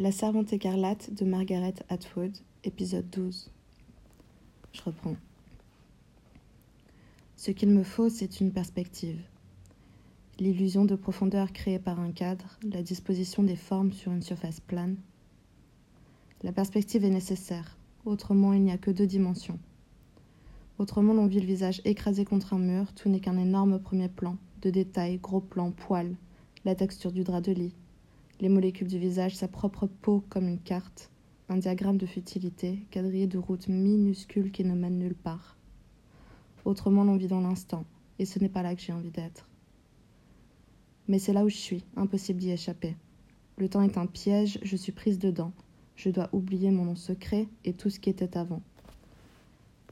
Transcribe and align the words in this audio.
La 0.00 0.12
servante 0.12 0.54
écarlate 0.54 1.12
de 1.12 1.26
Margaret 1.26 1.74
Atwood, 1.90 2.34
épisode 2.64 3.10
12. 3.10 3.50
Je 4.72 4.80
reprends. 4.80 5.16
Ce 7.36 7.50
qu'il 7.50 7.68
me 7.68 7.82
faut, 7.82 8.08
c'est 8.08 8.40
une 8.40 8.50
perspective. 8.50 9.20
L'illusion 10.38 10.86
de 10.86 10.94
profondeur 10.94 11.52
créée 11.52 11.78
par 11.78 12.00
un 12.00 12.12
cadre, 12.12 12.58
la 12.62 12.82
disposition 12.82 13.42
des 13.42 13.56
formes 13.56 13.92
sur 13.92 14.10
une 14.10 14.22
surface 14.22 14.60
plane. 14.60 14.96
La 16.44 16.52
perspective 16.52 17.04
est 17.04 17.10
nécessaire, 17.10 17.76
autrement 18.06 18.54
il 18.54 18.62
n'y 18.62 18.72
a 18.72 18.78
que 18.78 18.90
deux 18.90 19.06
dimensions. 19.06 19.58
Autrement 20.78 21.12
l'on 21.12 21.26
vit 21.26 21.40
le 21.40 21.46
visage 21.46 21.82
écrasé 21.84 22.24
contre 22.24 22.54
un 22.54 22.58
mur, 22.58 22.94
tout 22.94 23.10
n'est 23.10 23.20
qu'un 23.20 23.36
énorme 23.36 23.78
premier 23.78 24.08
plan, 24.08 24.38
de 24.62 24.70
détails, 24.70 25.18
gros 25.18 25.42
plans, 25.42 25.72
poils, 25.72 26.16
la 26.64 26.74
texture 26.74 27.12
du 27.12 27.22
drap 27.22 27.42
de 27.42 27.52
lit, 27.52 27.74
les 28.40 28.48
molécules 28.48 28.88
du 28.88 28.98
visage, 28.98 29.36
sa 29.36 29.48
propre 29.48 29.86
peau 29.86 30.24
comme 30.30 30.48
une 30.48 30.60
carte, 30.60 31.10
un 31.48 31.58
diagramme 31.58 31.98
de 31.98 32.06
futilité, 32.06 32.86
quadrillé 32.90 33.26
de 33.26 33.38
routes 33.38 33.68
minuscules 33.68 34.50
qui 34.50 34.64
ne 34.64 34.74
mènent 34.74 34.98
nulle 34.98 35.14
part. 35.14 35.56
Autrement, 36.64 37.04
l'on 37.04 37.16
vit 37.16 37.26
dans 37.26 37.40
l'instant, 37.40 37.84
et 38.18 38.24
ce 38.24 38.38
n'est 38.38 38.48
pas 38.48 38.62
là 38.62 38.74
que 38.74 38.80
j'ai 38.80 38.92
envie 38.92 39.10
d'être. 39.10 39.46
Mais 41.06 41.18
c'est 41.18 41.32
là 41.32 41.44
où 41.44 41.48
je 41.48 41.56
suis, 41.56 41.84
impossible 41.96 42.40
d'y 42.40 42.50
échapper. 42.50 42.96
Le 43.58 43.68
temps 43.68 43.82
est 43.82 43.98
un 43.98 44.06
piège, 44.06 44.58
je 44.62 44.76
suis 44.76 44.92
prise 44.92 45.18
dedans. 45.18 45.52
Je 45.96 46.08
dois 46.08 46.30
oublier 46.32 46.70
mon 46.70 46.84
nom 46.84 46.96
secret 46.96 47.46
et 47.64 47.74
tout 47.74 47.90
ce 47.90 48.00
qui 48.00 48.08
était 48.08 48.38
avant. 48.38 48.62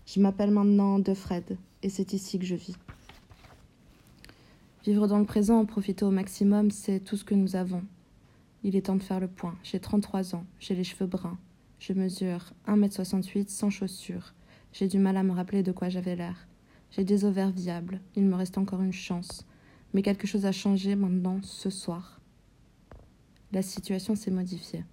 Je 0.06 0.20
m'appelle 0.20 0.50
maintenant 0.50 0.98
De 0.98 1.12
Fred, 1.12 1.58
et 1.82 1.90
c'est 1.90 2.14
ici 2.14 2.38
que 2.38 2.46
je 2.46 2.54
vis. 2.54 2.76
Vivre 4.84 5.06
dans 5.06 5.18
le 5.18 5.26
présent, 5.26 5.58
en 5.58 5.66
profiter 5.66 6.06
au 6.06 6.10
maximum, 6.10 6.70
c'est 6.70 7.00
tout 7.00 7.16
ce 7.16 7.24
que 7.24 7.34
nous 7.34 7.56
avons, 7.56 7.82
il 8.64 8.76
est 8.76 8.86
temps 8.86 8.96
de 8.96 9.02
faire 9.02 9.20
le 9.20 9.28
point. 9.28 9.56
J'ai 9.62 9.80
33 9.80 10.34
ans, 10.34 10.44
j'ai 10.58 10.74
les 10.74 10.84
cheveux 10.84 11.06
bruns. 11.06 11.38
Je 11.78 11.92
mesure 11.92 12.52
1m68 12.66 13.48
sans 13.48 13.70
chaussures. 13.70 14.34
J'ai 14.72 14.88
du 14.88 14.98
mal 14.98 15.16
à 15.16 15.22
me 15.22 15.32
rappeler 15.32 15.62
de 15.62 15.72
quoi 15.72 15.88
j'avais 15.88 16.16
l'air. 16.16 16.48
J'ai 16.90 17.04
des 17.04 17.24
ovaires 17.24 17.50
viables, 17.50 18.00
il 18.16 18.24
me 18.24 18.34
reste 18.34 18.58
encore 18.58 18.82
une 18.82 18.92
chance. 18.92 19.46
Mais 19.94 20.02
quelque 20.02 20.26
chose 20.26 20.46
a 20.46 20.52
changé 20.52 20.96
maintenant, 20.96 21.40
ce 21.42 21.70
soir. 21.70 22.20
La 23.52 23.62
situation 23.62 24.14
s'est 24.14 24.30
modifiée. 24.30 24.84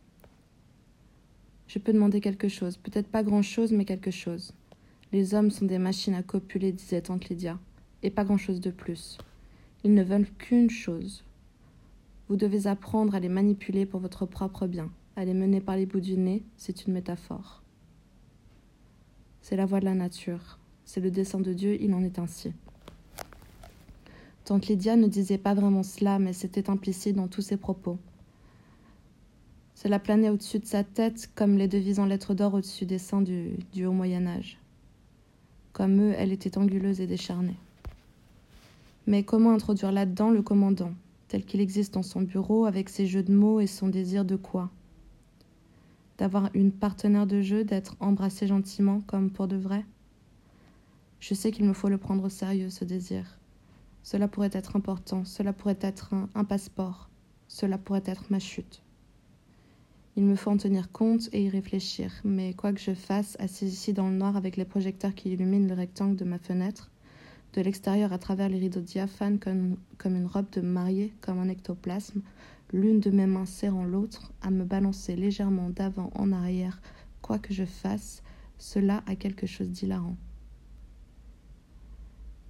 Je 1.67 1.79
peux 1.79 1.91
demander 1.91 2.21
quelque 2.21 2.47
chose, 2.47 2.77
peut-être 2.77 3.07
pas 3.07 3.23
grand-chose, 3.23 3.71
mais 3.71 3.85
quelque 3.85 4.11
chose. 4.11 4.53
Les 5.11 5.33
hommes 5.33 5.51
sont 5.51 5.65
des 5.65 5.79
machines 5.79 6.13
à 6.13 6.23
copuler, 6.23 6.71
disait 6.71 7.01
Tante 7.01 7.29
Lydia, 7.29 7.59
et 8.03 8.09
pas 8.09 8.23
grand-chose 8.23 8.61
de 8.61 8.71
plus. 8.71 9.17
Ils 9.83 9.93
ne 9.93 10.03
veulent 10.03 10.29
qu'une 10.37 10.69
chose, 10.69 11.23
vous 12.27 12.35
devez 12.35 12.67
apprendre 12.67 13.15
à 13.15 13.19
les 13.19 13.29
manipuler 13.29 13.85
pour 13.85 13.99
votre 13.99 14.25
propre 14.25 14.67
bien. 14.67 14.89
À 15.15 15.25
les 15.25 15.33
mener 15.33 15.61
par 15.61 15.77
les 15.77 15.85
bouts 15.85 15.99
du 15.99 16.17
nez, 16.17 16.43
c'est 16.57 16.85
une 16.85 16.93
métaphore. 16.93 17.61
C'est 19.41 19.55
la 19.55 19.65
voie 19.65 19.79
de 19.79 19.85
la 19.85 19.93
nature. 19.93 20.57
C'est 20.85 21.01
le 21.01 21.11
dessein 21.11 21.39
de 21.39 21.53
Dieu, 21.53 21.77
il 21.81 21.93
en 21.93 22.03
est 22.03 22.19
ainsi. 22.19 22.51
Tante 24.43 24.67
Lydia 24.67 24.95
ne 24.95 25.07
disait 25.07 25.37
pas 25.37 25.53
vraiment 25.53 25.83
cela, 25.83 26.19
mais 26.19 26.33
c'était 26.33 26.69
implicite 26.69 27.15
dans 27.15 27.27
tous 27.27 27.41
ses 27.41 27.57
propos. 27.57 27.97
Cela 29.75 29.99
planait 29.99 30.29
au-dessus 30.29 30.59
de 30.59 30.65
sa 30.65 30.83
tête 30.83 31.29
comme 31.35 31.57
les 31.57 31.67
devises 31.67 31.99
en 31.99 32.05
lettres 32.05 32.33
d'or 32.33 32.55
au-dessus 32.55 32.85
des 32.85 32.97
seins 32.97 33.21
du, 33.21 33.51
du 33.73 33.85
haut 33.85 33.91
Moyen 33.91 34.25
Âge. 34.25 34.57
Comme 35.73 35.99
eux, 36.01 36.13
elle 36.17 36.31
était 36.31 36.57
anguleuse 36.57 37.01
et 37.01 37.07
décharnée. 37.07 37.57
Mais 39.07 39.23
comment 39.23 39.51
introduire 39.51 39.91
là-dedans 39.91 40.31
le 40.31 40.41
commandant? 40.41 40.93
Tel 41.35 41.43
qu'il 41.43 41.59
existe 41.59 41.95
dans 41.95 42.01
son 42.01 42.21
bureau, 42.21 42.63
avec 42.63 42.87
ses 42.87 43.07
jeux 43.07 43.21
de 43.21 43.33
mots 43.33 43.59
et 43.59 43.67
son 43.67 43.89
désir 43.89 44.23
de 44.23 44.37
quoi 44.37 44.71
D'avoir 46.17 46.49
une 46.53 46.71
partenaire 46.71 47.27
de 47.27 47.41
jeu, 47.41 47.65
d'être 47.65 47.97
embrassé 47.99 48.47
gentiment 48.47 49.01
comme 49.01 49.29
pour 49.29 49.49
de 49.49 49.57
vrai 49.57 49.83
Je 51.19 51.33
sais 51.33 51.51
qu'il 51.51 51.65
me 51.65 51.73
faut 51.73 51.89
le 51.89 51.97
prendre 51.97 52.23
au 52.23 52.29
sérieux, 52.29 52.69
ce 52.69 52.85
désir. 52.85 53.37
Cela 54.01 54.29
pourrait 54.29 54.51
être 54.53 54.77
important, 54.77 55.25
cela 55.25 55.51
pourrait 55.51 55.77
être 55.81 56.13
un, 56.13 56.29
un 56.35 56.45
passeport, 56.45 57.09
cela 57.49 57.77
pourrait 57.77 58.03
être 58.05 58.31
ma 58.31 58.39
chute. 58.39 58.81
Il 60.15 60.23
me 60.23 60.37
faut 60.37 60.51
en 60.51 60.57
tenir 60.57 60.89
compte 60.89 61.27
et 61.33 61.43
y 61.43 61.49
réfléchir, 61.49 62.13
mais 62.23 62.53
quoi 62.53 62.71
que 62.71 62.79
je 62.79 62.93
fasse, 62.93 63.35
assis 63.41 63.65
ici 63.65 63.91
dans 63.91 64.07
le 64.07 64.15
noir 64.15 64.37
avec 64.37 64.55
les 64.55 64.63
projecteurs 64.63 65.15
qui 65.15 65.33
illuminent 65.33 65.67
le 65.67 65.75
rectangle 65.75 66.15
de 66.15 66.23
ma 66.23 66.39
fenêtre, 66.39 66.91
de 67.55 67.61
l'extérieur 67.61 68.11
à 68.11 68.17
travers 68.17 68.49
les 68.49 68.59
rideaux 68.59 68.81
diaphanes 68.81 69.39
comme, 69.39 69.77
une 70.05 70.25
robe 70.25 70.49
de 70.51 70.61
mariée, 70.61 71.13
comme 71.21 71.39
un 71.39 71.47
ectoplasme, 71.47 72.21
l'une 72.73 72.99
de 72.99 73.09
mes 73.09 73.25
mains 73.25 73.45
serrant 73.45 73.85
l'autre, 73.85 74.33
à 74.41 74.51
me 74.51 74.65
balancer 74.65 75.15
légèrement 75.15 75.69
d'avant 75.69 76.11
en 76.15 76.33
arrière, 76.33 76.81
quoi 77.21 77.39
que 77.39 77.53
je 77.53 77.63
fasse, 77.63 78.23
cela 78.57 79.03
a 79.07 79.15
quelque 79.15 79.47
chose 79.47 79.69
d'hilarant. 79.69 80.17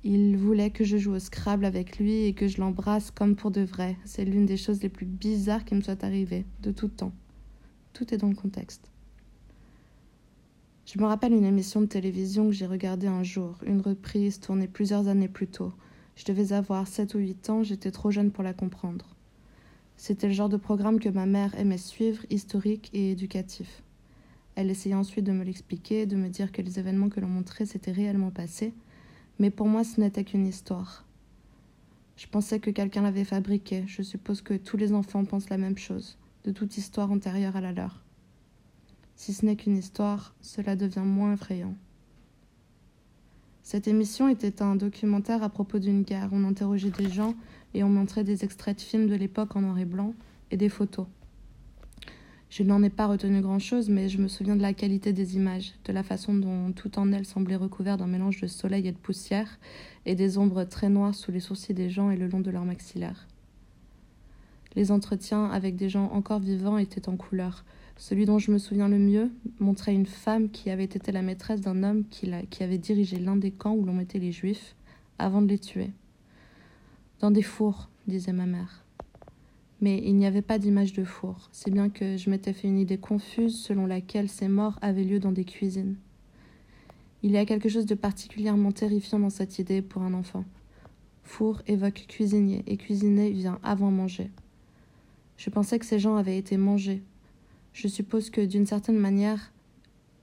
Il 0.03 0.37
voulait 0.37 0.71
que 0.71 0.83
je 0.83 0.97
joue 0.97 1.13
au 1.13 1.19
Scrabble 1.19 1.65
avec 1.65 1.99
lui 1.99 2.25
et 2.25 2.33
que 2.33 2.47
je 2.47 2.59
l'embrasse 2.59 3.11
comme 3.11 3.35
pour 3.35 3.51
de 3.51 3.61
vrai. 3.61 3.97
C'est 4.05 4.25
l'une 4.25 4.45
des 4.45 4.57
choses 4.57 4.81
les 4.81 4.89
plus 4.89 5.05
bizarres 5.05 5.65
qui 5.65 5.75
me 5.75 5.81
soit 5.81 6.03
arrivée, 6.03 6.45
de 6.61 6.71
tout 6.71 6.89
temps. 6.89 7.13
Tout 7.93 8.13
est 8.13 8.17
dans 8.17 8.29
le 8.29 8.35
contexte. 8.35 8.91
Je 10.85 10.99
me 10.99 11.05
rappelle 11.05 11.33
une 11.33 11.45
émission 11.45 11.81
de 11.81 11.87
télévision 11.87 12.45
que 12.45 12.51
j'ai 12.51 12.67
regardée 12.67 13.07
un 13.07 13.23
jour, 13.23 13.57
une 13.65 13.81
reprise 13.81 14.39
tournée 14.39 14.67
plusieurs 14.67 15.07
années 15.07 15.27
plus 15.27 15.47
tôt. 15.47 15.73
Je 16.15 16.25
devais 16.25 16.53
avoir 16.53 16.87
sept 16.87 17.15
ou 17.15 17.17
huit 17.17 17.49
ans, 17.49 17.63
j'étais 17.63 17.89
trop 17.89 18.11
jeune 18.11 18.29
pour 18.29 18.43
la 18.43 18.53
comprendre. 18.53 19.15
C'était 19.97 20.27
le 20.27 20.33
genre 20.33 20.47
de 20.47 20.57
programme 20.57 20.99
que 20.99 21.09
ma 21.09 21.25
mère 21.25 21.55
aimait 21.59 21.79
suivre, 21.79 22.23
historique 22.29 22.91
et 22.93 23.11
éducatif. 23.11 23.81
Elle 24.53 24.69
essayait 24.69 24.93
ensuite 24.93 25.25
de 25.25 25.31
me 25.31 25.43
l'expliquer, 25.43 26.05
de 26.05 26.15
me 26.15 26.29
dire 26.29 26.51
que 26.51 26.61
les 26.61 26.77
événements 26.77 27.09
que 27.09 27.19
l'on 27.19 27.29
montrait 27.29 27.65
s'étaient 27.65 27.91
réellement 27.91 28.29
passés, 28.29 28.71
mais 29.39 29.49
pour 29.49 29.67
moi 29.67 29.83
ce 29.83 29.99
n'était 29.99 30.23
qu'une 30.23 30.45
histoire. 30.45 31.03
Je 32.15 32.27
pensais 32.27 32.59
que 32.59 32.69
quelqu'un 32.69 33.01
l'avait 33.01 33.25
fabriquée, 33.25 33.85
je 33.87 34.03
suppose 34.03 34.43
que 34.43 34.53
tous 34.53 34.77
les 34.77 34.93
enfants 34.93 35.25
pensent 35.25 35.49
la 35.49 35.57
même 35.57 35.79
chose, 35.79 36.19
de 36.43 36.51
toute 36.51 36.77
histoire 36.77 37.11
antérieure 37.11 37.55
à 37.55 37.61
la 37.61 37.71
leur. 37.71 38.04
Si 39.15 39.33
ce 39.33 39.45
n'est 39.45 39.55
qu'une 39.55 39.77
histoire, 39.77 40.35
cela 40.41 40.75
devient 40.75 40.99
moins 40.99 41.33
effrayant. 41.33 41.73
Cette 43.63 43.87
émission 43.87 44.27
était 44.27 44.61
un 44.61 44.75
documentaire 44.75 45.41
à 45.41 45.49
propos 45.49 45.79
d'une 45.79 46.03
guerre. 46.03 46.29
On 46.31 46.43
interrogeait 46.43 46.91
des 46.91 47.09
gens 47.09 47.33
et 47.73 47.83
on 47.83 47.89
montrait 47.89 48.23
des 48.23 48.43
extraits 48.43 48.77
de 48.77 48.81
films 48.81 49.07
de 49.07 49.15
l'époque 49.15 49.55
en 49.55 49.61
noir 49.61 49.79
et 49.79 49.85
blanc 49.85 50.13
et 50.51 50.57
des 50.57 50.69
photos. 50.69 51.07
Je 52.49 52.63
n'en 52.63 52.83
ai 52.83 52.89
pas 52.89 53.07
retenu 53.07 53.41
grand-chose, 53.41 53.89
mais 53.89 54.07
je 54.07 54.19
me 54.19 54.27
souviens 54.27 54.55
de 54.55 54.61
la 54.61 54.73
qualité 54.73 55.13
des 55.13 55.35
images, 55.35 55.73
de 55.83 55.91
la 55.91 56.03
façon 56.03 56.33
dont 56.35 56.71
tout 56.73 56.99
en 56.99 57.11
elles 57.11 57.25
semblait 57.25 57.55
recouvert 57.55 57.97
d'un 57.97 58.07
mélange 58.07 58.39
de 58.39 58.47
soleil 58.47 58.87
et 58.87 58.91
de 58.91 58.97
poussière, 58.97 59.57
et 60.05 60.15
des 60.15 60.37
ombres 60.37 60.63
très 60.63 60.89
noires 60.89 61.15
sous 61.15 61.31
les 61.31 61.39
sourcils 61.39 61.73
des 61.73 61.89
gens 61.89 62.11
et 62.11 62.17
le 62.17 62.27
long 62.27 62.39
de 62.41 62.51
leurs 62.51 62.65
maxillaires. 62.65 63.27
Les 64.75 64.91
entretiens 64.91 65.45
avec 65.45 65.75
des 65.75 65.89
gens 65.89 66.11
encore 66.11 66.39
vivants 66.39 66.77
étaient 66.77 67.09
en 67.09 67.17
couleur, 67.17 67.65
celui 67.97 68.25
dont 68.25 68.39
je 68.39 68.51
me 68.51 68.57
souviens 68.57 68.89
le 68.89 68.99
mieux 68.99 69.31
montrait 69.59 69.93
une 69.93 70.05
femme 70.05 70.49
qui 70.49 70.69
avait 70.69 70.83
été 70.83 71.11
la 71.11 71.21
maîtresse 71.21 71.61
d'un 71.61 71.83
homme 71.83 72.03
qui, 72.09 72.29
qui 72.49 72.63
avait 72.63 72.77
dirigé 72.77 73.17
l'un 73.17 73.35
des 73.35 73.51
camps 73.51 73.73
où 73.73 73.85
l'on 73.85 73.93
mettait 73.93 74.19
les 74.19 74.31
juifs 74.31 74.75
avant 75.17 75.41
de 75.41 75.47
les 75.47 75.59
tuer. 75.59 75.91
Dans 77.19 77.31
des 77.31 77.41
fours, 77.41 77.89
disait 78.07 78.33
ma 78.33 78.45
mère. 78.45 78.83
Mais 79.81 80.01
il 80.03 80.15
n'y 80.15 80.25
avait 80.25 80.41
pas 80.41 80.59
d'image 80.59 80.93
de 80.93 81.03
four, 81.03 81.49
c'est 81.51 81.71
bien 81.71 81.89
que 81.89 82.17
je 82.17 82.29
m'étais 82.29 82.53
fait 82.53 82.67
une 82.67 82.79
idée 82.79 82.97
confuse 82.97 83.59
selon 83.61 83.85
laquelle 83.85 84.29
ces 84.29 84.47
morts 84.47 84.79
avaient 84.81 85.03
lieu 85.03 85.19
dans 85.19 85.31
des 85.31 85.45
cuisines. 85.45 85.95
Il 87.23 87.31
y 87.31 87.37
a 87.37 87.45
quelque 87.45 87.69
chose 87.69 87.85
de 87.85 87.95
particulièrement 87.95 88.71
terrifiant 88.71 89.19
dans 89.19 89.29
cette 89.29 89.59
idée 89.59 89.81
pour 89.81 90.03
un 90.03 90.13
enfant. 90.13 90.45
Four 91.23 91.61
évoque 91.67 92.05
cuisinier, 92.07 92.63
et 92.67 92.77
cuisiner 92.77 93.31
vient 93.31 93.59
avant 93.63 93.91
manger. 93.91 94.29
Je 95.37 95.49
pensais 95.49 95.79
que 95.79 95.85
ces 95.85 95.99
gens 95.99 96.15
avaient 96.15 96.37
été 96.37 96.55
mangés, 96.55 97.01
je 97.75 97.89
suppose 97.89 98.29
que 98.29 98.39
d'une 98.39 98.65
certaine 98.65 98.97
manière, 98.97 99.51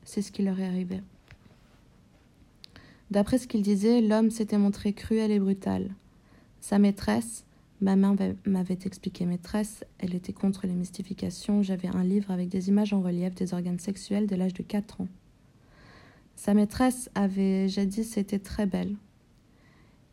c'est 0.04 0.22
ce 0.22 0.32
qui 0.32 0.42
leur 0.42 0.58
est 0.58 0.66
arrivé. 0.66 1.02
D'après 3.10 3.36
ce 3.36 3.46
qu'il 3.46 3.60
disait, 3.60 4.00
l'homme 4.00 4.30
s'était 4.30 4.56
montré 4.56 4.94
cruel 4.94 5.30
et 5.30 5.38
brutal. 5.38 5.90
Sa 6.60 6.78
maîtresse, 6.78 7.44
ma 7.82 7.94
mère 7.94 8.14
m'avait 8.46 8.78
expliqué 8.86 9.26
maîtresse, 9.26 9.84
elle 9.98 10.14
était 10.14 10.32
contre 10.32 10.66
les 10.66 10.72
mystifications, 10.72 11.62
j'avais 11.62 11.94
un 11.94 12.02
livre 12.02 12.30
avec 12.30 12.48
des 12.48 12.70
images 12.70 12.94
en 12.94 13.02
relief 13.02 13.34
des 13.34 13.52
organes 13.52 13.78
sexuels 13.78 14.26
dès 14.26 14.38
l'âge 14.38 14.54
de 14.54 14.62
4 14.62 15.02
ans. 15.02 15.08
Sa 16.36 16.54
maîtresse 16.54 17.10
avait 17.14 17.68
jadis 17.68 18.16
été 18.16 18.38
très 18.38 18.64
belle. 18.64 18.96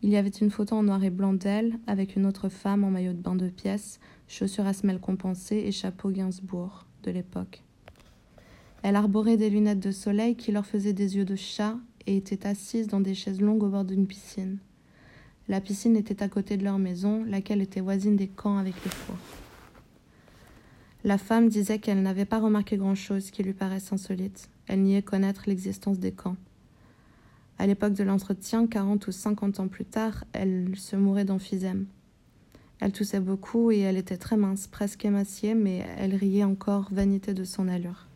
Il 0.01 0.09
y 0.09 0.17
avait 0.17 0.27
une 0.27 0.51
photo 0.51 0.75
en 0.75 0.83
noir 0.83 1.01
et 1.05 1.09
blanc 1.09 1.33
d'elle, 1.33 1.79
avec 1.87 2.17
une 2.17 2.25
autre 2.25 2.49
femme 2.49 2.83
en 2.83 2.91
maillot 2.91 3.13
de 3.13 3.21
bain 3.21 3.35
de 3.35 3.47
pièces, 3.47 4.01
chaussures 4.27 4.67
à 4.67 4.73
semelles 4.73 4.99
compensées 4.99 5.63
et 5.65 5.71
chapeau 5.71 6.09
Gainsbourg 6.09 6.88
de 7.03 7.11
l'époque. 7.11 7.63
Elle 8.81 8.95
arborait 8.95 9.37
des 9.37 9.49
lunettes 9.49 9.79
de 9.79 9.91
soleil 9.91 10.35
qui 10.35 10.51
leur 10.51 10.65
faisaient 10.65 10.93
des 10.93 11.17
yeux 11.17 11.25
de 11.25 11.35
chat 11.35 11.75
et 12.07 12.17
était 12.17 12.47
assise 12.47 12.87
dans 12.87 13.01
des 13.01 13.13
chaises 13.13 13.41
longues 13.41 13.63
au 13.63 13.69
bord 13.69 13.85
d'une 13.85 14.07
piscine. 14.07 14.59
La 15.47 15.61
piscine 15.61 15.97
était 15.97 16.23
à 16.23 16.29
côté 16.29 16.57
de 16.57 16.63
leur 16.63 16.77
maison, 16.77 17.23
laquelle 17.25 17.61
était 17.61 17.81
voisine 17.81 18.15
des 18.15 18.27
camps 18.27 18.57
avec 18.57 18.75
les 18.83 18.91
fours. 18.91 19.17
La 21.03 21.17
femme 21.17 21.49
disait 21.49 21.79
qu'elle 21.79 22.01
n'avait 22.01 22.25
pas 22.25 22.39
remarqué 22.39 22.77
grand-chose 22.77 23.31
qui 23.31 23.41
lui 23.41 23.53
paraisse 23.53 23.91
insolite. 23.91 24.49
Elle 24.67 24.83
niait 24.83 25.01
connaître 25.01 25.43
l'existence 25.47 25.97
des 25.97 26.11
camps. 26.11 26.35
À 27.57 27.67
l'époque 27.67 27.93
de 27.93 28.03
l'entretien, 28.03 28.67
quarante 28.67 29.07
ou 29.07 29.11
cinquante 29.11 29.59
ans 29.59 29.67
plus 29.67 29.85
tard, 29.85 30.23
elle 30.33 30.77
se 30.77 30.95
mourait 30.95 31.25
d'emphysème. 31.25 31.87
Elle 32.79 32.93
toussait 32.93 33.19
beaucoup 33.19 33.71
et 33.71 33.79
elle 33.79 33.97
était 33.97 34.17
très 34.17 34.37
mince, 34.37 34.67
presque 34.67 35.03
émaciée, 35.03 35.53
mais 35.53 35.85
elle 35.97 36.15
riait 36.15 36.45
encore, 36.45 36.87
vanité 36.91 37.33
de 37.33 37.43
son 37.43 37.67
allure. 37.67 38.07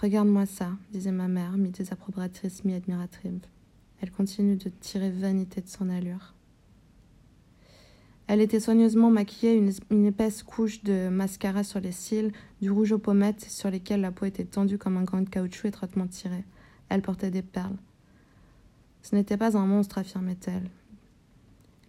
Regarde-moi 0.00 0.46
ça, 0.46 0.70
disait 0.92 1.10
ma 1.10 1.26
mère, 1.26 1.56
mi-désapprobatrice, 1.56 2.64
mi-admirative. 2.64 3.40
Elle 4.00 4.12
continue 4.12 4.54
de 4.54 4.68
tirer 4.68 5.10
vanité 5.10 5.60
de 5.60 5.68
son 5.68 5.90
allure. 5.90 6.34
Elle 8.28 8.40
était 8.40 8.60
soigneusement 8.60 9.10
maquillée, 9.10 9.56
une, 9.90 10.04
épaisse 10.04 10.42
couche 10.42 10.84
de 10.84 11.08
mascara 11.08 11.64
sur 11.64 11.80
les 11.80 11.92
cils, 11.92 12.30
du 12.60 12.70
rouge 12.70 12.92
aux 12.92 12.98
pommettes 12.98 13.40
sur 13.40 13.70
lesquels 13.70 14.02
la 14.02 14.12
peau 14.12 14.26
était 14.26 14.44
tendue 14.44 14.78
comme 14.78 14.98
un 14.98 15.04
gant 15.04 15.22
de 15.22 15.28
caoutchouc 15.28 15.66
étroitement 15.66 16.06
tiré. 16.06 16.44
Elle 16.90 17.02
portait 17.02 17.30
des 17.30 17.42
perles. 17.42 17.76
Ce 19.02 19.16
n'était 19.16 19.38
pas 19.38 19.56
un 19.56 19.66
monstre, 19.66 19.98
affirmait-elle. 19.98 20.68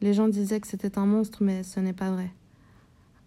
Les 0.01 0.13
gens 0.13 0.30
disaient 0.30 0.60
que 0.60 0.68
c'était 0.68 0.98
un 0.98 1.06
monstre, 1.06 1.44
mais 1.44 1.63
ce 1.63 1.80
n'est 1.80 1.94
pas 1.94 2.12
vrai. 2.12 2.31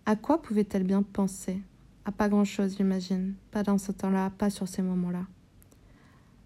À 0.06 0.16
quoi 0.16 0.40
pouvait-elle 0.40 0.84
bien 0.84 1.02
penser? 1.02 1.60
À 2.04 2.12
pas 2.12 2.28
grand-chose, 2.28 2.76
j'imagine. 2.76 3.34
Pas 3.50 3.62
dans 3.62 3.78
ce 3.78 3.92
temps-là, 3.92 4.30
pas 4.30 4.50
sur 4.50 4.66
ces 4.66 4.82
moments-là. 4.82 5.26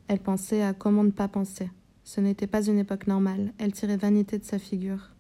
Elle 0.08 0.19
pensait 0.19 0.62
à 0.62 0.75
comment 0.75 1.05
ne 1.05 1.11
pas 1.11 1.28
penser. 1.28 1.70
Ce 2.05 2.20
n'était 2.20 2.46
pas 2.46 2.67
une 2.67 2.78
époque 2.78 3.06
normale. 3.06 3.52
Elle 3.58 3.73
tirait 3.73 3.96
vanité 3.96 4.38
de 4.38 4.44
sa 4.44 4.58
figure. 4.58 5.11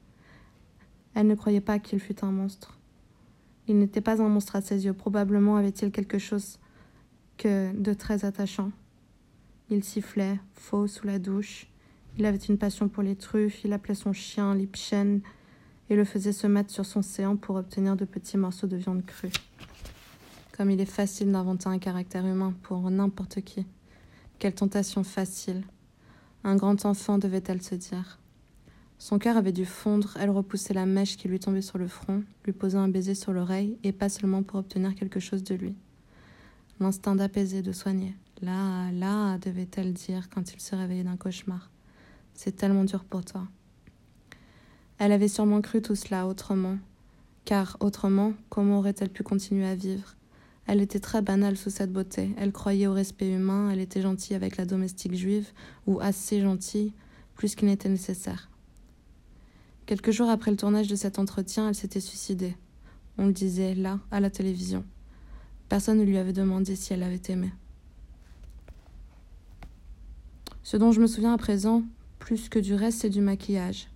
Elle 1.14 1.26
ne 1.26 1.34
croyait 1.34 1.60
pas 1.60 1.78
qu'il 1.78 1.98
fût 1.98 2.24
un 2.24 2.30
monstre. 2.30 2.78
Il 3.68 3.78
n'était 3.78 4.00
pas 4.00 4.20
un 4.20 4.28
monstre 4.28 4.56
à 4.56 4.60
ses 4.60 4.84
yeux. 4.84 4.92
Probablement 4.92 5.56
avait-il 5.56 5.90
quelque 5.90 6.18
chose 6.18 6.58
que 7.38 7.72
de 7.72 7.94
très 7.94 8.24
attachant. 8.24 8.70
Il 9.70 9.82
sifflait, 9.82 10.38
faux, 10.54 10.86
sous 10.86 11.06
la 11.06 11.18
douche. 11.18 11.66
Il 12.18 12.24
avait 12.24 12.38
une 12.38 12.56
passion 12.56 12.88
pour 12.88 13.02
les 13.02 13.14
truffes, 13.14 13.62
il 13.64 13.74
appelait 13.74 13.94
son 13.94 14.14
chien 14.14 14.54
Lipchen 14.54 15.20
et 15.90 15.96
le 15.96 16.04
faisait 16.04 16.32
se 16.32 16.46
mettre 16.46 16.70
sur 16.70 16.86
son 16.86 17.02
séant 17.02 17.36
pour 17.36 17.56
obtenir 17.56 17.94
de 17.94 18.06
petits 18.06 18.38
morceaux 18.38 18.66
de 18.66 18.76
viande 18.76 19.04
crue. 19.04 19.32
Comme 20.56 20.70
il 20.70 20.80
est 20.80 20.86
facile 20.86 21.30
d'inventer 21.30 21.68
un 21.68 21.78
caractère 21.78 22.26
humain 22.26 22.54
pour 22.62 22.90
n'importe 22.90 23.42
qui. 23.42 23.66
Quelle 24.38 24.54
tentation 24.54 25.04
facile. 25.04 25.62
Un 26.42 26.56
grand 26.56 26.86
enfant 26.86 27.18
devait-elle 27.18 27.60
se 27.60 27.74
dire. 27.74 28.18
Son 28.98 29.18
cœur 29.18 29.36
avait 29.36 29.52
dû 29.52 29.66
fondre, 29.66 30.16
elle 30.18 30.30
repoussait 30.30 30.72
la 30.72 30.86
mèche 30.86 31.18
qui 31.18 31.28
lui 31.28 31.38
tombait 31.38 31.60
sur 31.60 31.76
le 31.76 31.86
front, 31.86 32.22
lui 32.46 32.52
posait 32.52 32.78
un 32.78 32.88
baiser 32.88 33.14
sur 33.14 33.34
l'oreille, 33.34 33.76
et 33.82 33.92
pas 33.92 34.08
seulement 34.08 34.42
pour 34.42 34.60
obtenir 34.60 34.94
quelque 34.94 35.20
chose 35.20 35.44
de 35.44 35.54
lui. 35.54 35.74
L'instinct 36.80 37.14
d'apaiser, 37.14 37.60
de 37.60 37.72
soigner. 37.72 38.14
Là, 38.40 38.90
là, 38.92 39.36
devait-elle 39.38 39.92
dire 39.92 40.30
quand 40.30 40.54
il 40.54 40.60
se 40.60 40.74
réveillait 40.74 41.04
d'un 41.04 41.16
cauchemar. 41.18 41.68
C'est 42.36 42.54
tellement 42.54 42.84
dur 42.84 43.02
pour 43.02 43.24
toi. 43.24 43.48
Elle 44.98 45.10
avait 45.10 45.26
sûrement 45.26 45.62
cru 45.62 45.80
tout 45.80 45.96
cela 45.96 46.26
autrement. 46.26 46.76
Car 47.46 47.78
autrement, 47.80 48.34
comment 48.50 48.78
aurait-elle 48.78 49.08
pu 49.08 49.22
continuer 49.22 49.66
à 49.66 49.74
vivre? 49.74 50.14
Elle 50.66 50.82
était 50.82 51.00
très 51.00 51.22
banale 51.22 51.56
sous 51.56 51.70
cette 51.70 51.92
beauté. 51.92 52.34
Elle 52.36 52.52
croyait 52.52 52.88
au 52.88 52.92
respect 52.92 53.32
humain, 53.32 53.70
elle 53.70 53.80
était 53.80 54.02
gentille 54.02 54.36
avec 54.36 54.58
la 54.58 54.66
domestique 54.66 55.14
juive, 55.14 55.48
ou 55.86 55.98
assez 56.00 56.42
gentille, 56.42 56.92
plus 57.36 57.54
qu'il 57.54 57.68
n'était 57.68 57.88
nécessaire. 57.88 58.50
Quelques 59.86 60.10
jours 60.10 60.28
après 60.28 60.50
le 60.50 60.56
tournage 60.56 60.88
de 60.88 60.96
cet 60.96 61.18
entretien, 61.18 61.68
elle 61.68 61.74
s'était 61.74 62.00
suicidée. 62.00 62.56
On 63.16 63.26
le 63.26 63.32
disait 63.32 63.74
là, 63.74 64.00
à 64.10 64.20
la 64.20 64.28
télévision. 64.28 64.84
Personne 65.70 65.98
ne 65.98 66.04
lui 66.04 66.18
avait 66.18 66.32
demandé 66.34 66.76
si 66.76 66.92
elle 66.92 67.02
avait 67.02 67.22
aimé. 67.28 67.50
Ce 70.62 70.76
dont 70.76 70.92
je 70.92 71.00
me 71.00 71.06
souviens 71.06 71.32
à 71.32 71.38
présent, 71.38 71.84
plus 72.18 72.48
que 72.48 72.58
du 72.58 72.74
reste, 72.74 73.00
c'est 73.00 73.10
du 73.10 73.20
maquillage. 73.20 73.88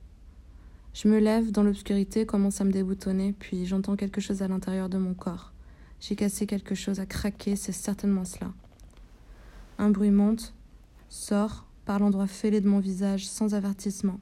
Je 0.93 1.09
me 1.09 1.19
lève 1.19 1.53
dans 1.53 1.63
l'obscurité, 1.63 2.27
commence 2.27 2.61
à 2.61 2.65
me 2.65 2.73
déboutonner, 2.73 3.33
puis 3.39 3.67
j'entends 3.67 3.97
quelque 3.97 4.21
chose 4.21 4.43
à 4.43 4.49
l'intérieur 4.49 4.89
de 4.89 4.99
mon 4.99 5.15
corps. 5.15 5.53
J'ai 6.01 6.17
cassé 6.17 6.47
quelque 6.47 6.75
chose 6.75 6.99
à 6.99 7.07
craquer, 7.07 7.57
c'est 7.57 7.73
certainement 7.73 8.25
cela. 8.25 8.53
Un 9.79 9.91
bruit 9.91 10.11
monte, 10.11 10.55
sort 11.09 11.67
par 11.85 11.99
l'endroit 11.99 12.27
fêlé 12.27 12.61
de 12.61 12.69
mon 12.69 12.81
visage 12.81 13.29
sans 13.29 13.55
avertissement. 13.55 14.19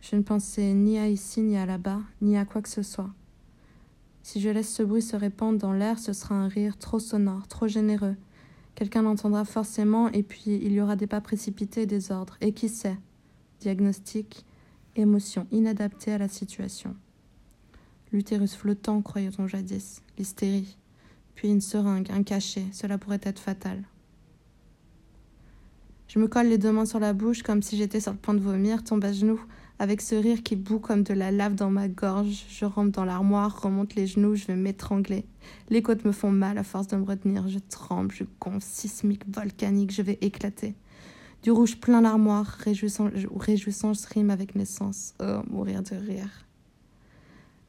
Je 0.00 0.16
ne 0.16 0.22
pensais 0.22 0.74
ni 0.74 0.98
à 0.98 1.08
ici, 1.08 1.40
ni 1.40 1.56
à 1.56 1.66
là-bas, 1.66 2.00
ni 2.22 2.36
à 2.36 2.44
quoi 2.44 2.62
que 2.62 2.68
ce 2.68 2.82
soit. 2.82 3.10
Si 4.22 4.40
je 4.40 4.48
laisse 4.48 4.72
ce 4.72 4.82
bruit 4.82 5.02
se 5.02 5.16
répandre 5.16 5.58
dans 5.58 5.72
l'air, 5.72 5.98
ce 5.98 6.12
sera 6.12 6.34
un 6.34 6.48
rire 6.48 6.78
trop 6.78 6.98
sonore, 6.98 7.48
trop 7.48 7.66
généreux, 7.66 8.16
Quelqu'un 8.78 9.02
l'entendra 9.02 9.44
forcément 9.44 10.08
et 10.12 10.22
puis 10.22 10.54
il 10.62 10.70
y 10.70 10.80
aura 10.80 10.94
des 10.94 11.08
pas 11.08 11.20
précipités 11.20 11.84
des 11.84 12.12
ordres. 12.12 12.36
Et 12.40 12.52
qui 12.52 12.68
sait? 12.68 12.96
Diagnostic, 13.58 14.44
émotion 14.94 15.48
inadaptée 15.50 16.12
à 16.12 16.18
la 16.18 16.28
situation. 16.28 16.94
L'utérus 18.12 18.54
flottant, 18.54 19.02
croyait-on 19.02 19.48
jadis, 19.48 20.00
l'hystérie, 20.16 20.78
puis 21.34 21.48
une 21.48 21.60
seringue, 21.60 22.08
un 22.12 22.22
cachet, 22.22 22.66
cela 22.70 22.98
pourrait 22.98 23.18
être 23.24 23.40
fatal. 23.40 23.82
Je 26.06 26.20
me 26.20 26.28
colle 26.28 26.46
les 26.46 26.58
deux 26.58 26.70
mains 26.70 26.86
sur 26.86 27.00
la 27.00 27.14
bouche 27.14 27.42
comme 27.42 27.62
si 27.62 27.76
j'étais 27.76 27.98
sur 27.98 28.12
le 28.12 28.18
point 28.18 28.34
de 28.34 28.38
vomir, 28.38 28.84
tombe 28.84 29.04
à 29.04 29.12
genoux, 29.12 29.40
avec 29.78 30.00
ce 30.00 30.16
rire 30.16 30.42
qui 30.42 30.56
bout 30.56 30.80
comme 30.80 31.04
de 31.04 31.14
la 31.14 31.30
lave 31.30 31.54
dans 31.54 31.70
ma 31.70 31.88
gorge, 31.88 32.46
je 32.48 32.64
rampe 32.64 32.90
dans 32.90 33.04
l'armoire, 33.04 33.62
remonte 33.62 33.94
les 33.94 34.06
genoux, 34.06 34.34
je 34.34 34.46
vais 34.46 34.56
m'étrangler. 34.56 35.24
Les 35.68 35.82
côtes 35.82 36.04
me 36.04 36.12
font 36.12 36.32
mal 36.32 36.58
à 36.58 36.64
force 36.64 36.88
de 36.88 36.96
me 36.96 37.04
retenir, 37.04 37.48
je 37.48 37.60
tremble, 37.60 38.12
je 38.12 38.24
gonfle, 38.40 38.60
sismique, 38.60 39.22
volcanique, 39.32 39.92
je 39.92 40.02
vais 40.02 40.18
éclater. 40.20 40.74
Du 41.44 41.52
rouge 41.52 41.78
plein 41.78 42.00
l'armoire, 42.00 42.46
réjouissant, 42.46 43.08
réjouissant, 43.36 43.94
je 43.94 44.06
rime 44.08 44.30
avec 44.30 44.56
naissance. 44.56 45.14
Oh, 45.20 45.42
mourir 45.48 45.82
de 45.84 45.94
rire. 45.94 46.46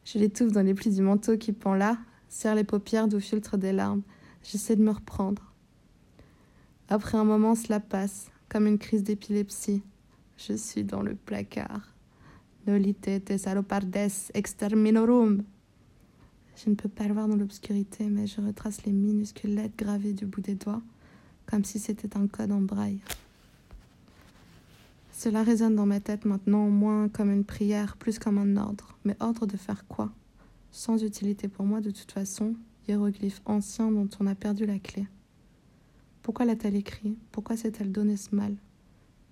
Je 0.05 0.17
l'étouffe 0.17 0.51
dans 0.51 0.63
les 0.63 0.73
plis 0.73 0.89
du 0.89 1.03
manteau 1.03 1.37
qui 1.37 1.51
pend 1.51 1.75
là, 1.75 1.97
serre 2.27 2.55
les 2.55 2.63
paupières 2.63 3.07
d'où 3.07 3.19
filtrent 3.19 3.59
des 3.59 3.71
larmes. 3.71 4.01
J'essaie 4.41 4.75
de 4.75 4.81
me 4.81 4.89
reprendre. 4.89 5.53
Après 6.87 7.19
un 7.19 7.23
moment, 7.23 7.53
cela 7.53 7.79
passe, 7.79 8.31
comme 8.47 8.65
une 8.65 8.79
crise 8.79 9.03
d'épilepsie. 9.03 9.83
Je 10.37 10.53
suis 10.53 10.83
dans 10.83 11.03
le 11.03 11.13
placard. 11.13 11.88
Exterminorum. 14.33 15.43
Je 16.55 16.69
ne 16.69 16.75
peux 16.75 16.89
pas 16.89 17.07
le 17.07 17.13
voir 17.13 17.27
dans 17.27 17.35
l'obscurité, 17.35 18.05
mais 18.05 18.27
je 18.27 18.41
retrace 18.41 18.85
les 18.85 18.91
minuscules 18.91 19.55
lettres 19.55 19.77
gravées 19.77 20.13
du 20.13 20.25
bout 20.25 20.41
des 20.41 20.55
doigts, 20.55 20.81
comme 21.45 21.63
si 21.63 21.79
c'était 21.79 22.17
un 22.17 22.27
code 22.27 22.51
en 22.51 22.61
braille. 22.61 22.99
Cela 25.11 25.43
résonne 25.43 25.75
dans 25.75 25.85
ma 25.85 25.99
tête 25.99 26.25
maintenant 26.25 26.69
moins 26.69 27.09
comme 27.09 27.31
une 27.31 27.43
prière, 27.43 27.97
plus 27.97 28.19
comme 28.19 28.37
un 28.37 28.55
ordre. 28.55 28.97
Mais 29.03 29.15
ordre 29.19 29.45
de 29.45 29.57
faire 29.57 29.85
quoi? 29.87 30.11
Sans 30.71 31.03
utilité 31.03 31.47
pour 31.47 31.65
moi 31.65 31.81
de 31.81 31.91
toute 31.91 32.11
façon, 32.11 32.55
hiéroglyphe 32.87 33.41
ancien 33.45 33.91
dont 33.91 34.09
on 34.19 34.27
a 34.27 34.35
perdu 34.35 34.65
la 34.65 34.79
clé. 34.79 35.07
Pourquoi 36.21 36.45
l'a-t-elle 36.45 36.75
écrit? 36.75 37.17
Pourquoi 37.31 37.57
s'est-elle 37.57 37.91
donné 37.91 38.15
ce 38.15 38.35
mal? 38.35 38.55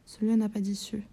Celui 0.06 0.36
n'a 0.36 0.50
pas 0.50 0.62
d'issue. 0.62 1.04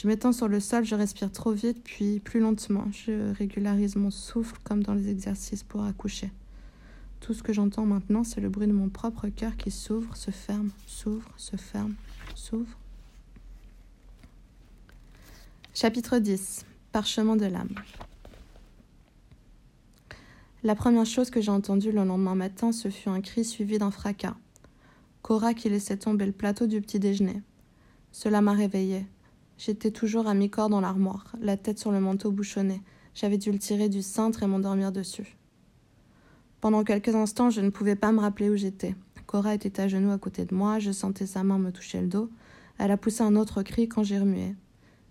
Je 0.00 0.06
m'étends 0.06 0.30
sur 0.30 0.46
le 0.46 0.60
sol, 0.60 0.84
je 0.84 0.94
respire 0.94 1.32
trop 1.32 1.50
vite, 1.50 1.82
puis 1.82 2.20
plus 2.20 2.38
lentement. 2.38 2.84
Je 2.92 3.32
régularise 3.32 3.96
mon 3.96 4.12
souffle 4.12 4.56
comme 4.62 4.80
dans 4.80 4.94
les 4.94 5.08
exercices 5.08 5.64
pour 5.64 5.82
accoucher. 5.82 6.30
Tout 7.18 7.34
ce 7.34 7.42
que 7.42 7.52
j'entends 7.52 7.84
maintenant, 7.84 8.22
c'est 8.22 8.40
le 8.40 8.48
bruit 8.48 8.68
de 8.68 8.72
mon 8.72 8.90
propre 8.90 9.26
cœur 9.26 9.56
qui 9.56 9.72
s'ouvre, 9.72 10.14
se 10.16 10.30
ferme, 10.30 10.70
s'ouvre, 10.86 11.28
se 11.36 11.56
ferme, 11.56 11.96
s'ouvre. 12.36 12.78
Chapitre 15.74 16.20
10 16.20 16.64
Parchemin 16.92 17.34
de 17.34 17.46
l'âme. 17.46 17.74
La 20.62 20.76
première 20.76 21.06
chose 21.06 21.28
que 21.28 21.40
j'ai 21.40 21.50
entendue 21.50 21.90
le 21.90 22.04
lendemain 22.04 22.36
matin, 22.36 22.70
ce 22.70 22.88
fut 22.88 23.08
un 23.08 23.20
cri 23.20 23.44
suivi 23.44 23.78
d'un 23.78 23.90
fracas. 23.90 24.36
Cora 25.22 25.54
qui 25.54 25.68
laissait 25.68 25.96
tomber 25.96 26.26
le 26.26 26.30
plateau 26.30 26.68
du 26.68 26.80
petit 26.80 27.00
déjeuner. 27.00 27.42
Cela 28.12 28.40
m'a 28.40 28.52
réveillée. 28.52 29.04
J'étais 29.58 29.90
toujours 29.90 30.28
à 30.28 30.34
mi-corps 30.34 30.68
dans 30.68 30.80
l'armoire, 30.80 31.34
la 31.40 31.56
tête 31.56 31.80
sur 31.80 31.90
le 31.90 31.98
manteau 32.00 32.30
bouchonné. 32.30 32.80
J'avais 33.14 33.38
dû 33.38 33.50
le 33.50 33.58
tirer 33.58 33.88
du 33.88 34.02
cintre 34.02 34.44
et 34.44 34.46
m'endormir 34.46 34.92
dessus. 34.92 35.36
Pendant 36.60 36.84
quelques 36.84 37.14
instants, 37.14 37.50
je 37.50 37.60
ne 37.60 37.70
pouvais 37.70 37.96
pas 37.96 38.12
me 38.12 38.20
rappeler 38.20 38.50
où 38.50 38.56
j'étais. 38.56 38.94
Cora 39.26 39.54
était 39.54 39.80
à 39.80 39.88
genoux 39.88 40.12
à 40.12 40.18
côté 40.18 40.44
de 40.44 40.54
moi, 40.54 40.78
je 40.78 40.92
sentais 40.92 41.26
sa 41.26 41.42
main 41.42 41.58
me 41.58 41.72
toucher 41.72 42.00
le 42.00 42.06
dos. 42.06 42.30
Elle 42.78 42.92
a 42.92 42.96
poussé 42.96 43.22
un 43.22 43.34
autre 43.34 43.62
cri 43.62 43.88
quand 43.88 44.04
j'ai 44.04 44.18
remué. 44.18 44.54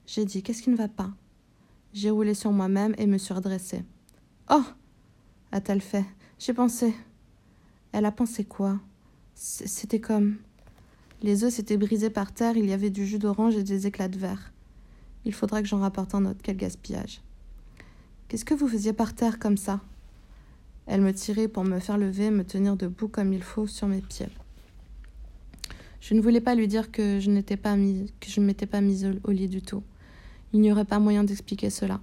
J'ai 0.06 0.24
dit 0.24 0.42
Qu'est-ce 0.42 0.64
qui 0.64 0.70
ne 0.70 0.78
va 0.78 0.88
pas? 0.88 1.12
J'ai 1.94 2.10
roulé 2.10 2.34
sur 2.34 2.52
moi-même 2.52 2.96
et 2.98 3.06
me 3.06 3.18
suis 3.18 3.34
redressée. 3.34 3.84
Oh 4.50 4.64
a-t-elle 5.52 5.82
fait 5.82 6.06
J'ai 6.40 6.54
pensé. 6.54 6.96
Elle 7.92 8.06
a 8.06 8.12
pensé 8.12 8.46
quoi? 8.46 8.80
C'était 9.36 10.00
comme. 10.00 10.38
Les 11.24 11.44
œufs 11.44 11.54
s'étaient 11.54 11.78
brisés 11.78 12.10
par 12.10 12.32
terre, 12.32 12.58
il 12.58 12.66
y 12.66 12.74
avait 12.74 12.90
du 12.90 13.06
jus 13.06 13.20
d'orange 13.20 13.56
et 13.56 13.64
des 13.64 13.88
éclats 13.88 14.08
de 14.08 14.20
verre. 14.20 14.52
Il 15.26 15.34
faudra 15.34 15.62
que 15.62 15.68
j'en 15.68 15.80
rapporte 15.80 16.14
un 16.14 16.26
autre, 16.26 16.40
quel 16.44 16.58
gaspillage. 16.58 17.22
Qu'est-ce 18.28 18.46
que 18.46 18.54
vous 18.54 18.68
faisiez 18.68 18.94
par 18.94 19.16
terre 19.16 19.40
comme 19.40 19.58
ça? 19.58 19.82
Elle 20.86 21.02
me 21.02 21.14
tirait 21.14 21.48
pour 21.48 21.64
me 21.64 21.80
faire 21.80 21.98
lever, 21.98 22.30
me 22.30 22.44
tenir 22.44 22.78
debout 22.78 23.08
comme 23.08 23.34
il 23.34 23.42
faut 23.42 23.68
sur 23.68 23.88
mes 23.88 24.02
pieds. 24.02 24.30
Je 26.00 26.14
ne 26.14 26.22
voulais 26.22 26.40
pas 26.40 26.56
lui 26.56 26.68
dire 26.68 26.92
que 26.92 27.20
je 27.20 27.30
n'étais 27.30 27.58
pas 27.58 27.76
mise, 27.76 28.12
que 28.20 28.30
je 28.30 28.40
ne 28.40 28.46
m'étais 28.46 28.66
pas 28.66 28.80
mise 28.80 29.10
au 29.24 29.32
lit 29.32 29.50
du 29.50 29.62
tout. 29.62 29.84
Il 30.54 30.62
n'y 30.62 30.72
aurait 30.72 30.86
pas 30.86 31.00
moyen 31.00 31.24
d'expliquer 31.24 31.70
cela. 31.70 32.00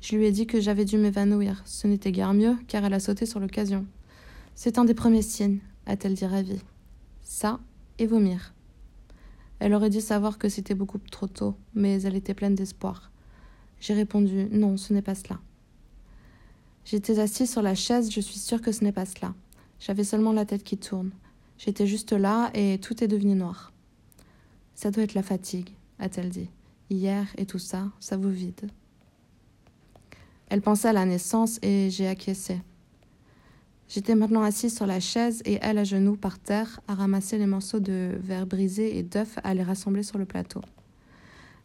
Je 0.00 0.16
lui 0.16 0.26
ai 0.26 0.32
dit 0.32 0.46
que 0.46 0.60
j'avais 0.60 0.84
dû 0.84 0.98
m'évanouir. 0.98 1.62
Ce 1.64 1.86
n'était 1.86 2.12
guère 2.12 2.34
mieux, 2.34 2.56
car 2.66 2.84
elle 2.84 2.94
a 2.94 3.00
sauté 3.00 3.26
sur 3.26 3.40
l'occasion. 3.40 3.86
C'est 4.54 4.78
un 4.78 4.84
des 4.84 4.94
premiers 4.94 5.22
signes, 5.22 5.58
a-t-elle 5.86 6.14
dit 6.14 6.26
ravie. 6.26 6.60
Ça 7.22 7.60
et 7.98 8.06
vomir. 8.06 8.54
Elle 9.58 9.74
aurait 9.74 9.90
dû 9.90 10.00
savoir 10.00 10.38
que 10.38 10.48
c'était 10.48 10.74
beaucoup 10.74 10.98
trop 10.98 11.26
tôt, 11.26 11.56
mais 11.74 12.02
elle 12.02 12.16
était 12.16 12.34
pleine 12.34 12.54
d'espoir. 12.54 13.10
J'ai 13.80 13.94
répondu 13.94 14.48
Non, 14.50 14.76
ce 14.76 14.92
n'est 14.92 15.02
pas 15.02 15.14
cela. 15.14 15.38
J'étais 16.84 17.18
assise 17.18 17.50
sur 17.50 17.62
la 17.62 17.74
chaise, 17.74 18.12
je 18.12 18.20
suis 18.20 18.38
sûre 18.38 18.60
que 18.60 18.72
ce 18.72 18.84
n'est 18.84 18.92
pas 18.92 19.06
cela. 19.06 19.34
J'avais 19.80 20.04
seulement 20.04 20.32
la 20.32 20.44
tête 20.44 20.62
qui 20.62 20.78
tourne. 20.78 21.10
J'étais 21.58 21.86
juste 21.86 22.12
là 22.12 22.50
et 22.54 22.78
tout 22.78 23.02
est 23.02 23.08
devenu 23.08 23.34
noir. 23.34 23.72
Ça 24.74 24.90
doit 24.90 25.04
être 25.04 25.14
la 25.14 25.22
fatigue, 25.22 25.70
a-t-elle 25.98 26.28
dit. 26.28 26.50
Hier 26.90 27.26
et 27.38 27.46
tout 27.46 27.58
ça, 27.58 27.90
ça 27.98 28.16
vous 28.16 28.30
vide. 28.30 28.70
Elle 30.48 30.62
pensait 30.62 30.88
à 30.88 30.92
la 30.92 31.06
naissance 31.06 31.58
et 31.62 31.90
j'ai 31.90 32.06
acquiescé. 32.06 32.60
J'étais 33.88 34.16
maintenant 34.16 34.42
assise 34.42 34.74
sur 34.74 34.86
la 34.86 34.98
chaise 34.98 35.42
et 35.44 35.58
elle 35.62 35.78
à 35.78 35.84
genoux 35.84 36.16
par 36.16 36.38
terre 36.40 36.80
à 36.88 36.94
ramasser 36.94 37.38
les 37.38 37.46
morceaux 37.46 37.78
de 37.78 38.18
verre 38.20 38.46
brisé 38.46 38.98
et 38.98 39.04
d'œufs 39.04 39.38
à 39.44 39.54
les 39.54 39.62
rassembler 39.62 40.02
sur 40.02 40.18
le 40.18 40.24
plateau. 40.24 40.60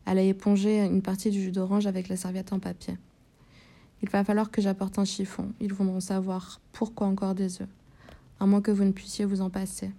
Elle 0.06 0.20
a 0.20 0.22
épongé 0.22 0.86
une 0.86 1.02
partie 1.02 1.32
du 1.32 1.42
jus 1.42 1.52
d'orange 1.52 1.88
avec 1.88 2.10
la 2.10 2.16
serviette 2.16 2.54
en 2.54 2.60
papier. 2.60 2.98
Il 4.04 4.10
va 4.10 4.24
falloir 4.24 4.52
que 4.52 4.62
j'apporte 4.62 5.00
un 5.00 5.06
chiffon. 5.06 5.52
Ils 5.60 5.74
voudront 5.74 6.00
savoir 6.00 6.60
pourquoi 6.74 7.08
encore 7.08 7.36
des 7.36 7.62
œufs, 7.62 7.70
à 8.40 8.46
moins 8.46 8.62
que 8.62 8.72
vous 8.72 8.84
ne 8.84 8.92
puissiez 8.92 9.26
vous 9.26 9.42
en 9.42 9.50
passer. 9.50 9.92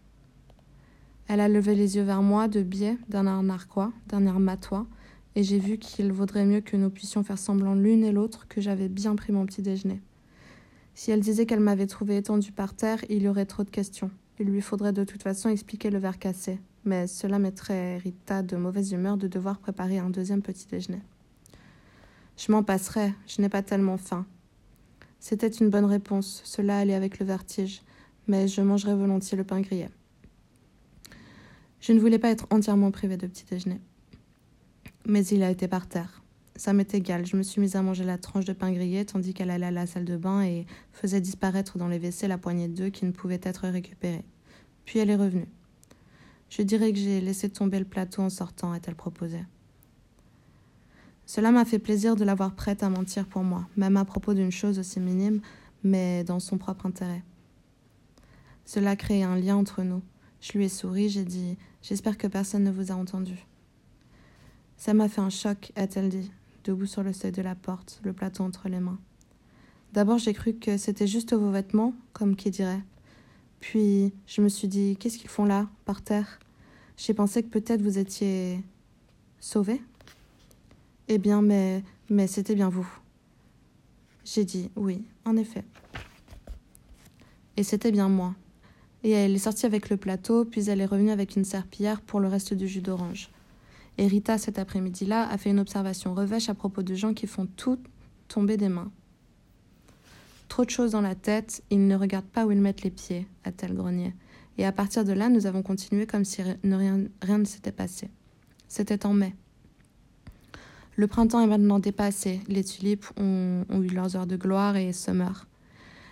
Elle 1.28 1.40
a 1.40 1.48
levé 1.48 1.74
les 1.74 1.96
yeux 1.96 2.02
vers 2.02 2.22
moi 2.22 2.46
de 2.48 2.62
biais, 2.62 2.98
d'un 3.08 3.26
air 3.26 3.42
narquois, 3.42 3.92
d'un 4.08 4.26
air 4.26 4.38
matois, 4.38 4.86
et 5.34 5.42
j'ai 5.42 5.58
vu 5.58 5.78
qu'il 5.78 6.12
vaudrait 6.12 6.44
mieux 6.44 6.60
que 6.60 6.76
nous 6.76 6.90
puissions 6.90 7.22
faire 7.22 7.38
semblant 7.38 7.74
l'une 7.74 8.04
et 8.04 8.12
l'autre 8.12 8.46
que 8.48 8.60
j'avais 8.60 8.88
bien 8.88 9.16
pris 9.16 9.32
mon 9.32 9.46
petit 9.46 9.62
déjeuner. 9.62 10.00
Si 10.94 11.10
elle 11.10 11.20
disait 11.20 11.46
qu'elle 11.46 11.60
m'avait 11.60 11.86
trouvé 11.86 12.16
étendue 12.16 12.52
par 12.52 12.74
terre, 12.74 13.04
il 13.08 13.22
y 13.22 13.28
aurait 13.28 13.46
trop 13.46 13.64
de 13.64 13.70
questions. 13.70 14.10
Il 14.38 14.46
lui 14.46 14.60
faudrait 14.60 14.92
de 14.92 15.04
toute 15.04 15.22
façon 15.22 15.48
expliquer 15.48 15.90
le 15.90 15.98
verre 15.98 16.18
cassé, 16.18 16.60
mais 16.84 17.06
cela 17.06 17.38
mettrait 17.38 17.98
Rita 17.98 18.42
de 18.42 18.56
mauvaise 18.56 18.92
humeur 18.92 19.16
de 19.16 19.28
devoir 19.28 19.58
préparer 19.58 19.98
un 19.98 20.10
deuxième 20.10 20.42
petit 20.42 20.66
déjeuner. 20.66 21.02
Je 22.36 22.50
m'en 22.50 22.62
passerai, 22.62 23.14
je 23.26 23.40
n'ai 23.40 23.48
pas 23.48 23.62
tellement 23.62 23.98
faim. 23.98 24.26
C'était 25.20 25.48
une 25.48 25.70
bonne 25.70 25.84
réponse, 25.84 26.42
cela 26.44 26.78
allait 26.78 26.94
avec 26.94 27.18
le 27.18 27.26
vertige, 27.26 27.82
mais 28.26 28.48
je 28.48 28.60
mangerai 28.60 28.94
volontiers 28.94 29.36
le 29.36 29.44
pain 29.44 29.60
grillé. 29.60 29.88
Je 31.80 31.92
ne 31.92 32.00
voulais 32.00 32.18
pas 32.18 32.30
être 32.30 32.46
entièrement 32.50 32.90
privée 32.90 33.16
de 33.16 33.26
petit 33.26 33.44
déjeuner 33.44 33.80
mais 35.06 35.26
il 35.26 35.42
a 35.42 35.50
été 35.50 35.68
par 35.68 35.86
terre. 35.86 36.21
Ça 36.56 36.72
m'est 36.72 36.94
égal, 36.94 37.24
je 37.24 37.36
me 37.36 37.42
suis 37.42 37.60
mise 37.60 37.76
à 37.76 37.82
manger 37.82 38.04
la 38.04 38.18
tranche 38.18 38.44
de 38.44 38.52
pain 38.52 38.72
grillé 38.72 39.04
tandis 39.06 39.32
qu'elle 39.32 39.50
allait 39.50 39.66
à 39.66 39.70
la 39.70 39.86
salle 39.86 40.04
de 40.04 40.16
bain 40.16 40.42
et 40.42 40.66
faisait 40.92 41.20
disparaître 41.20 41.78
dans 41.78 41.88
les 41.88 41.98
WC 41.98 42.28
la 42.28 42.36
poignée 42.36 42.68
d'œufs 42.68 42.92
qui 42.92 43.06
ne 43.06 43.10
pouvait 43.10 43.40
être 43.42 43.68
récupérée. 43.68 44.24
Puis 44.84 44.98
elle 44.98 45.10
est 45.10 45.16
revenue. 45.16 45.48
Je 46.50 46.62
dirais 46.62 46.92
que 46.92 46.98
j'ai 46.98 47.22
laissé 47.22 47.48
tomber 47.48 47.78
le 47.78 47.86
plateau 47.86 48.22
en 48.22 48.28
sortant, 48.28 48.72
a-t-elle 48.72 48.94
proposé. 48.94 49.38
Cela 51.24 51.50
m'a 51.50 51.64
fait 51.64 51.78
plaisir 51.78 52.16
de 52.16 52.24
l'avoir 52.24 52.54
prête 52.54 52.82
à 52.82 52.90
mentir 52.90 53.26
pour 53.26 53.42
moi, 53.42 53.66
même 53.76 53.96
à 53.96 54.04
propos 54.04 54.34
d'une 54.34 54.52
chose 54.52 54.78
aussi 54.78 55.00
minime, 55.00 55.40
mais 55.82 56.24
dans 56.24 56.40
son 56.40 56.58
propre 56.58 56.84
intérêt. 56.84 57.22
Cela 58.66 58.96
créait 58.96 59.22
un 59.22 59.36
lien 59.36 59.56
entre 59.56 59.82
nous. 59.82 60.02
Je 60.40 60.52
lui 60.52 60.66
ai 60.66 60.68
souri, 60.68 61.08
j'ai 61.08 61.24
dit 61.24 61.56
J'espère 61.82 62.18
que 62.18 62.26
personne 62.26 62.64
ne 62.64 62.70
vous 62.70 62.92
a 62.92 62.94
entendu. 62.94 63.46
Ça 64.76 64.94
m'a 64.94 65.08
fait 65.08 65.20
un 65.20 65.30
choc, 65.30 65.72
a-t-elle 65.76 66.08
dit, 66.08 66.30
debout 66.64 66.86
sur 66.86 67.02
le 67.02 67.12
seuil 67.12 67.32
de 67.32 67.42
la 67.42 67.54
porte, 67.54 68.00
le 68.04 68.12
plateau 68.12 68.44
entre 68.44 68.68
les 68.68 68.80
mains. 68.80 68.98
D'abord, 69.92 70.18
j'ai 70.18 70.32
cru 70.32 70.54
que 70.54 70.76
c'était 70.76 71.06
juste 71.06 71.34
vos 71.34 71.50
vêtements, 71.50 71.94
comme 72.12 72.36
qui 72.36 72.50
dirait. 72.50 72.82
Puis, 73.60 74.12
je 74.26 74.40
me 74.40 74.48
suis 74.48 74.68
dit, 74.68 74.96
qu'est-ce 74.98 75.18
qu'ils 75.18 75.30
font 75.30 75.44
là, 75.44 75.68
par 75.84 76.02
terre? 76.02 76.38
J'ai 76.96 77.14
pensé 77.14 77.42
que 77.42 77.48
peut-être 77.48 77.82
vous 77.82 77.98
étiez 77.98 78.62
sauvé. 79.38 79.82
Eh 81.08 81.18
bien, 81.18 81.42
mais, 81.42 81.84
mais 82.08 82.26
c'était 82.26 82.54
bien 82.54 82.68
vous. 82.68 82.88
J'ai 84.24 84.44
dit, 84.44 84.70
oui, 84.76 85.04
en 85.24 85.36
effet. 85.36 85.64
Et 87.56 87.64
c'était 87.64 87.92
bien 87.92 88.08
moi. 88.08 88.34
Et 89.04 89.10
elle 89.10 89.34
est 89.34 89.38
sortie 89.38 89.66
avec 89.66 89.90
le 89.90 89.96
plateau, 89.96 90.44
puis 90.44 90.68
elle 90.70 90.80
est 90.80 90.86
revenue 90.86 91.10
avec 91.10 91.36
une 91.36 91.44
serpillière 91.44 92.00
pour 92.00 92.20
le 92.20 92.28
reste 92.28 92.54
du 92.54 92.68
jus 92.68 92.80
d'orange. 92.80 93.30
Et 93.98 94.06
Rita, 94.06 94.38
cet 94.38 94.58
après-midi-là, 94.58 95.28
a 95.28 95.38
fait 95.38 95.50
une 95.50 95.60
observation 95.60 96.14
revêche 96.14 96.48
à 96.48 96.54
propos 96.54 96.82
de 96.82 96.94
gens 96.94 97.14
qui 97.14 97.26
font 97.26 97.46
tout 97.46 97.78
tomber 98.28 98.56
des 98.56 98.68
mains. 98.68 98.90
Trop 100.48 100.64
de 100.64 100.70
choses 100.70 100.92
dans 100.92 101.00
la 101.00 101.14
tête, 101.14 101.62
ils 101.70 101.86
ne 101.86 101.96
regardent 101.96 102.26
pas 102.26 102.46
où 102.46 102.50
ils 102.50 102.60
mettent 102.60 102.82
les 102.82 102.90
pieds, 102.90 103.26
a-t-elle 103.44 103.74
grogné. 103.74 104.14
Et 104.58 104.66
à 104.66 104.72
partir 104.72 105.04
de 105.04 105.12
là, 105.12 105.28
nous 105.28 105.46
avons 105.46 105.62
continué 105.62 106.06
comme 106.06 106.24
si 106.24 106.42
rien, 106.42 107.38
ne 107.38 107.44
s'était 107.44 107.72
passé. 107.72 108.10
C'était 108.68 109.06
en 109.06 109.14
mai. 109.14 109.34
Le 110.96 111.06
printemps 111.06 111.40
est 111.40 111.46
maintenant 111.46 111.78
dépassé, 111.78 112.40
les 112.48 112.64
tulipes 112.64 113.06
ont 113.16 113.64
eu 113.82 113.88
leurs 113.88 114.14
heures 114.14 114.26
de 114.26 114.36
gloire 114.36 114.76
et 114.76 114.92
se 114.92 115.10
meurent. 115.10 115.46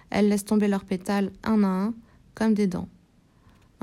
Elles 0.08 0.28
laissent 0.28 0.46
tomber 0.46 0.68
leurs 0.68 0.84
pétales 0.84 1.32
un 1.44 1.62
à 1.62 1.66
un, 1.66 1.94
comme 2.34 2.54
des 2.54 2.66
dents. 2.66 2.88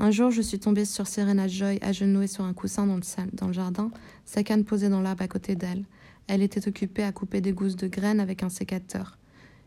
Un 0.00 0.12
jour, 0.12 0.30
je 0.30 0.42
suis 0.42 0.60
tombée 0.60 0.84
sur 0.84 1.08
Serena 1.08 1.48
Joy 1.48 1.80
agenouillée 1.82 2.28
sur 2.28 2.44
un 2.44 2.52
coussin 2.52 2.86
dans 2.86 3.46
le, 3.48 3.52
jardin, 3.52 3.90
sa 4.24 4.44
canne 4.44 4.64
posée 4.64 4.88
dans 4.88 5.00
l'arbre 5.00 5.24
à 5.24 5.28
côté 5.28 5.56
d'elle. 5.56 5.84
Elle 6.28 6.40
était 6.40 6.68
occupée 6.68 7.02
à 7.02 7.10
couper 7.10 7.40
des 7.40 7.52
gousses 7.52 7.74
de 7.74 7.88
graines 7.88 8.20
avec 8.20 8.44
un 8.44 8.48
sécateur. 8.48 9.18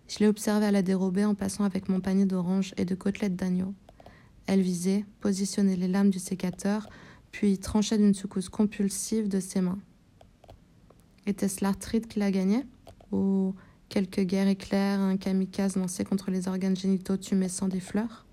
Je 0.08 0.20
l'ai 0.20 0.28
observée 0.28 0.68
à 0.68 0.72
la 0.72 0.84
dérober 0.84 1.26
en 1.26 1.36
passant 1.36 1.66
avec 1.66 1.90
mon 1.90 2.00
panier 2.00 2.24
d'oranges 2.24 2.74
et 2.78 2.86
de 2.86 2.96
côtelettes 2.96 3.36
d'agneau. 3.36 3.74
Elle 4.48 4.62
visait, 4.62 5.04
positionnait 5.20 5.76
les 5.76 5.90
lames 5.90 6.10
du 6.10 6.20
sécateur, 6.20 6.88
puis 7.34 7.58
tranchait 7.58 7.98
d'une 7.98 8.14
secousse 8.14 8.48
compulsive 8.48 9.28
de 9.28 9.42
ses 9.42 9.60
mains. 9.60 9.80
Était-ce 11.26 11.62
l'arthrite 11.62 12.08
qui 12.08 12.20
la 12.20 12.32
gagnait? 12.32 12.66
Ou 13.12 13.54
quelques 13.90 14.22
guerres 14.22 14.48
éclairs, 14.48 15.02
un 15.02 15.18
kamikaze 15.18 15.76
lancé 15.76 16.06
contre 16.06 16.32
les 16.32 16.48
organes 16.48 16.78
génitaux 16.78 17.18
tumescents 17.18 17.68
des 17.68 17.82
fleurs? 17.82 18.26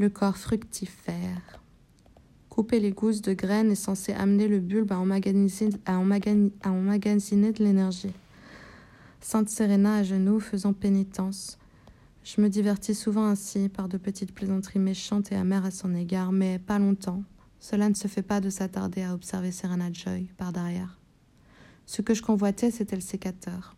Le 0.00 0.08
corps 0.08 0.38
fructifère. 0.38 1.62
Couper 2.48 2.80
les 2.80 2.90
gousses 2.90 3.20
de 3.20 3.34
graines 3.34 3.70
est 3.70 3.74
censé 3.74 4.14
amener 4.14 4.48
le 4.48 4.58
bulbe 4.58 4.92
à 4.92 4.98
emmagasiner, 4.98 5.68
de 7.52 7.62
l'énergie. 7.62 8.14
Sainte 9.20 9.50
Serena 9.50 9.96
à 9.96 10.02
genoux 10.02 10.40
faisant 10.40 10.72
pénitence. 10.72 11.58
Je 12.24 12.40
me 12.40 12.48
divertis 12.48 12.94
souvent 12.94 13.26
ainsi 13.26 13.68
par 13.68 13.88
de 13.88 13.98
petites 13.98 14.32
plaisanteries 14.32 14.78
méchantes 14.78 15.32
et 15.32 15.36
amères 15.36 15.66
à 15.66 15.70
son 15.70 15.94
égard, 15.94 16.32
mais 16.32 16.58
pas 16.58 16.78
longtemps. 16.78 17.22
Cela 17.58 17.90
ne 17.90 17.94
se 17.94 18.08
fait 18.08 18.22
pas 18.22 18.40
de 18.40 18.48
s'attarder 18.48 19.02
à 19.02 19.12
observer 19.12 19.52
Serena 19.52 19.92
Joy 19.92 20.30
par 20.38 20.50
derrière. 20.50 20.98
Ce 21.84 22.00
que 22.00 22.14
je 22.14 22.22
convoitais, 22.22 22.70
c'était 22.70 22.96
le 22.96 23.02
sécateur. 23.02 23.76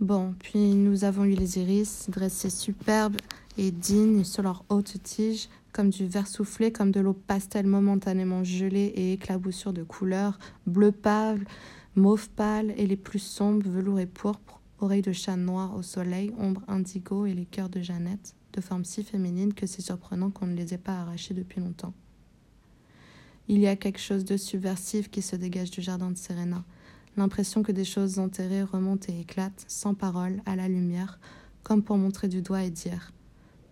Bon, 0.00 0.34
puis 0.38 0.72
nous 0.72 1.04
avons 1.04 1.26
eu 1.26 1.34
les 1.34 1.58
iris, 1.58 2.08
dressés 2.08 2.48
superbes 2.48 3.18
et 3.58 3.70
dignes 3.70 4.24
sur 4.24 4.42
leurs 4.42 4.64
hautes 4.70 4.94
tiges, 5.02 5.50
comme 5.74 5.90
du 5.90 6.06
verre 6.06 6.26
soufflé, 6.26 6.72
comme 6.72 6.90
de 6.90 7.00
l'eau 7.00 7.12
pastel 7.12 7.66
momentanément 7.66 8.42
gelée 8.42 8.94
et 8.96 9.12
éclaboussure 9.12 9.74
de 9.74 9.82
couleurs, 9.82 10.38
bleu 10.66 10.90
pâle, 10.90 11.44
mauve 11.96 12.30
pâle 12.30 12.72
et 12.78 12.86
les 12.86 12.96
plus 12.96 13.18
sombres, 13.18 13.68
velours 13.68 14.00
et 14.00 14.06
pourpre, 14.06 14.62
oreilles 14.78 15.02
de 15.02 15.12
chat 15.12 15.36
noir 15.36 15.76
au 15.76 15.82
soleil, 15.82 16.32
ombre 16.38 16.62
indigo 16.66 17.26
et 17.26 17.34
les 17.34 17.44
cœurs 17.44 17.68
de 17.68 17.82
Jeannette, 17.82 18.34
de 18.54 18.62
forme 18.62 18.86
si 18.86 19.04
féminine 19.04 19.52
que 19.52 19.66
c'est 19.66 19.82
surprenant 19.82 20.30
qu'on 20.30 20.46
ne 20.46 20.56
les 20.56 20.72
ait 20.72 20.78
pas 20.78 20.98
arrachés 20.98 21.34
depuis 21.34 21.60
longtemps. 21.60 21.92
Il 23.48 23.58
y 23.58 23.66
a 23.66 23.76
quelque 23.76 24.00
chose 24.00 24.24
de 24.24 24.38
subversif 24.38 25.10
qui 25.10 25.20
se 25.20 25.36
dégage 25.36 25.70
du 25.70 25.82
jardin 25.82 26.10
de 26.10 26.16
Serena, 26.16 26.64
l'impression 27.16 27.62
que 27.62 27.72
des 27.72 27.84
choses 27.84 28.18
enterrées 28.18 28.62
remontent 28.62 29.12
et 29.12 29.20
éclatent, 29.20 29.64
sans 29.68 29.94
parole, 29.94 30.42
à 30.46 30.56
la 30.56 30.68
lumière, 30.68 31.18
comme 31.62 31.82
pour 31.82 31.98
montrer 31.98 32.28
du 32.28 32.42
doigt 32.42 32.62
et 32.62 32.70
dire 32.70 33.12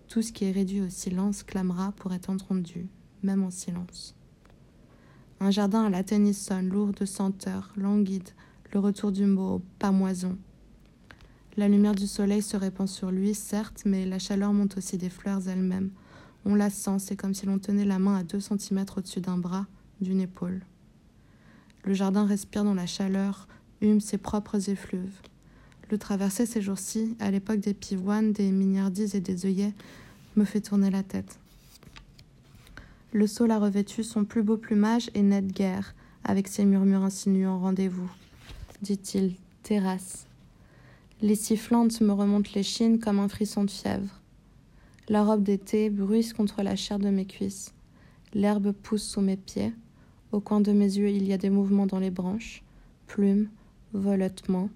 tout 0.08 0.22
ce 0.22 0.32
qui 0.32 0.46
est 0.46 0.52
réduit 0.52 0.80
au 0.80 0.88
silence 0.88 1.42
clamera 1.42 1.92
pour 1.92 2.12
être 2.14 2.30
entendu, 2.30 2.88
même 3.22 3.44
en 3.44 3.50
silence. 3.50 4.14
Un 5.40 5.50
jardin 5.50 5.84
à 5.84 5.90
la 5.90 6.02
Tennyson, 6.02 6.62
lourd 6.62 6.92
de 6.92 7.04
senteur, 7.04 7.72
languide, 7.76 8.30
le 8.72 8.80
retour 8.80 9.12
du 9.12 9.26
mot 9.26 9.62
pamoison. 9.78 10.36
La 11.56 11.68
lumière 11.68 11.94
du 11.94 12.06
soleil 12.06 12.42
se 12.42 12.56
répand 12.56 12.88
sur 12.88 13.10
lui, 13.10 13.34
certes, 13.34 13.82
mais 13.84 14.06
la 14.06 14.18
chaleur 14.18 14.52
monte 14.52 14.78
aussi 14.78 14.96
des 14.96 15.10
fleurs 15.10 15.46
elles-mêmes. 15.48 15.90
On 16.44 16.54
la 16.54 16.70
sent, 16.70 16.98
c'est 16.98 17.16
comme 17.16 17.34
si 17.34 17.46
l'on 17.46 17.58
tenait 17.58 17.84
la 17.84 17.98
main 17.98 18.16
à 18.16 18.22
deux 18.22 18.40
centimètres 18.40 18.98
au-dessus 18.98 19.20
d'un 19.20 19.38
bras, 19.38 19.66
d'une 20.00 20.20
épaule. 20.20 20.62
Le 21.84 21.94
jardin 21.94 22.26
respire 22.26 22.64
dans 22.64 22.74
la 22.74 22.86
chaleur 22.86 23.48
hument 23.80 24.00
ses 24.00 24.18
propres 24.18 24.68
effluves. 24.70 25.20
Le 25.90 25.98
traverser 25.98 26.44
ces 26.44 26.60
jours-ci, 26.60 27.16
à 27.18 27.30
l'époque 27.30 27.60
des 27.60 27.74
pivoines, 27.74 28.32
des 28.32 28.50
mignardises 28.50 29.14
et 29.14 29.20
des 29.20 29.46
œillets, 29.46 29.72
me 30.36 30.44
fait 30.44 30.60
tourner 30.60 30.90
la 30.90 31.02
tête. 31.02 31.38
Le 33.12 33.26
sol 33.26 33.50
a 33.50 33.58
revêtu 33.58 34.04
son 34.04 34.24
plus 34.24 34.42
beau 34.42 34.58
plumage 34.58 35.10
et 35.14 35.22
net 35.22 35.46
guerre, 35.46 35.94
avec 36.24 36.46
ses 36.46 36.66
murmures 36.66 37.04
insinuants 37.04 37.58
rendez-vous, 37.58 38.10
dit-il, 38.82 39.34
terrasse. 39.62 40.26
Les 41.22 41.34
sifflantes 41.34 42.00
me 42.02 42.12
remontent 42.12 42.50
les 42.54 42.62
chines 42.62 42.98
comme 42.98 43.18
un 43.18 43.28
frisson 43.28 43.64
de 43.64 43.70
fièvre. 43.70 44.20
La 45.08 45.24
robe 45.24 45.42
d'été 45.42 45.88
bruisse 45.88 46.34
contre 46.34 46.62
la 46.62 46.76
chair 46.76 46.98
de 46.98 47.08
mes 47.08 47.24
cuisses. 47.24 47.72
L'herbe 48.34 48.72
pousse 48.72 49.04
sous 49.04 49.22
mes 49.22 49.38
pieds. 49.38 49.72
Au 50.30 50.40
coin 50.40 50.60
de 50.60 50.72
mes 50.72 50.84
yeux, 50.84 51.08
il 51.10 51.26
y 51.26 51.32
a 51.32 51.38
des 51.38 51.48
mouvements 51.48 51.86
dans 51.86 51.98
les 51.98 52.10
branches, 52.10 52.62
plumes, 53.06 53.48
volettements, 53.94 54.68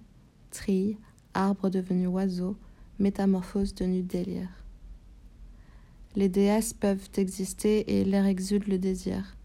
trilles, 0.49 0.97
arbres 1.35 1.69
devenus 1.69 2.07
oiseaux, 2.07 2.55
métamorphose 2.97 3.75
de 3.75 3.85
nu 3.85 4.01
délire. 4.01 4.49
Les 6.15 6.29
déesses 6.29 6.73
peuvent 6.73 7.09
exister 7.17 7.99
et 7.99 8.03
l'air 8.03 8.25
exude 8.25 8.67
le 8.67 8.79
désir. 8.79 9.35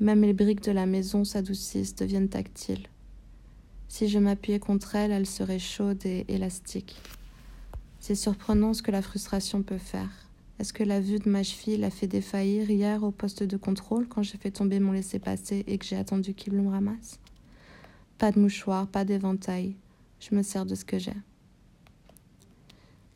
Même 0.00 0.22
les 0.22 0.32
briques 0.32 0.64
de 0.64 0.72
la 0.72 0.86
maison 0.86 1.24
s'adoucissent, 1.24 1.94
deviennent 1.94 2.28
tactiles. 2.28 2.88
Si 3.88 4.08
je 4.08 4.18
m'appuyais 4.18 4.58
contre 4.58 4.96
elles, 4.96 5.12
elles 5.12 5.26
seraient 5.26 5.58
chaudes 5.58 6.04
et 6.04 6.24
élastiques. 6.28 6.96
C'est 8.00 8.14
surprenant 8.14 8.74
ce 8.74 8.82
que 8.82 8.90
la 8.90 9.02
frustration 9.02 9.62
peut 9.62 9.78
faire. 9.78 10.10
Est-ce 10.58 10.72
que 10.72 10.84
la 10.84 11.00
vue 11.00 11.18
de 11.18 11.28
ma 11.28 11.42
cheville 11.42 11.78
l'a 11.78 11.90
fait 11.90 12.06
défaillir 12.06 12.70
hier 12.70 13.02
au 13.02 13.10
poste 13.10 13.42
de 13.42 13.56
contrôle 13.56 14.06
quand 14.08 14.22
j'ai 14.22 14.38
fait 14.38 14.50
tomber 14.50 14.80
mon 14.80 14.92
laissez-passer 14.92 15.64
et 15.66 15.78
que 15.78 15.84
j'ai 15.84 15.96
attendu 15.96 16.34
qu'il 16.34 16.52
me 16.52 16.68
ramasse? 16.68 17.18
Pas 18.18 18.30
de 18.30 18.38
mouchoir, 18.38 18.86
pas 18.86 19.04
d'éventail. 19.04 19.74
Je 20.20 20.34
me 20.34 20.42
sers 20.42 20.64
de 20.64 20.74
ce 20.74 20.84
que 20.84 20.98
j'ai. 20.98 21.16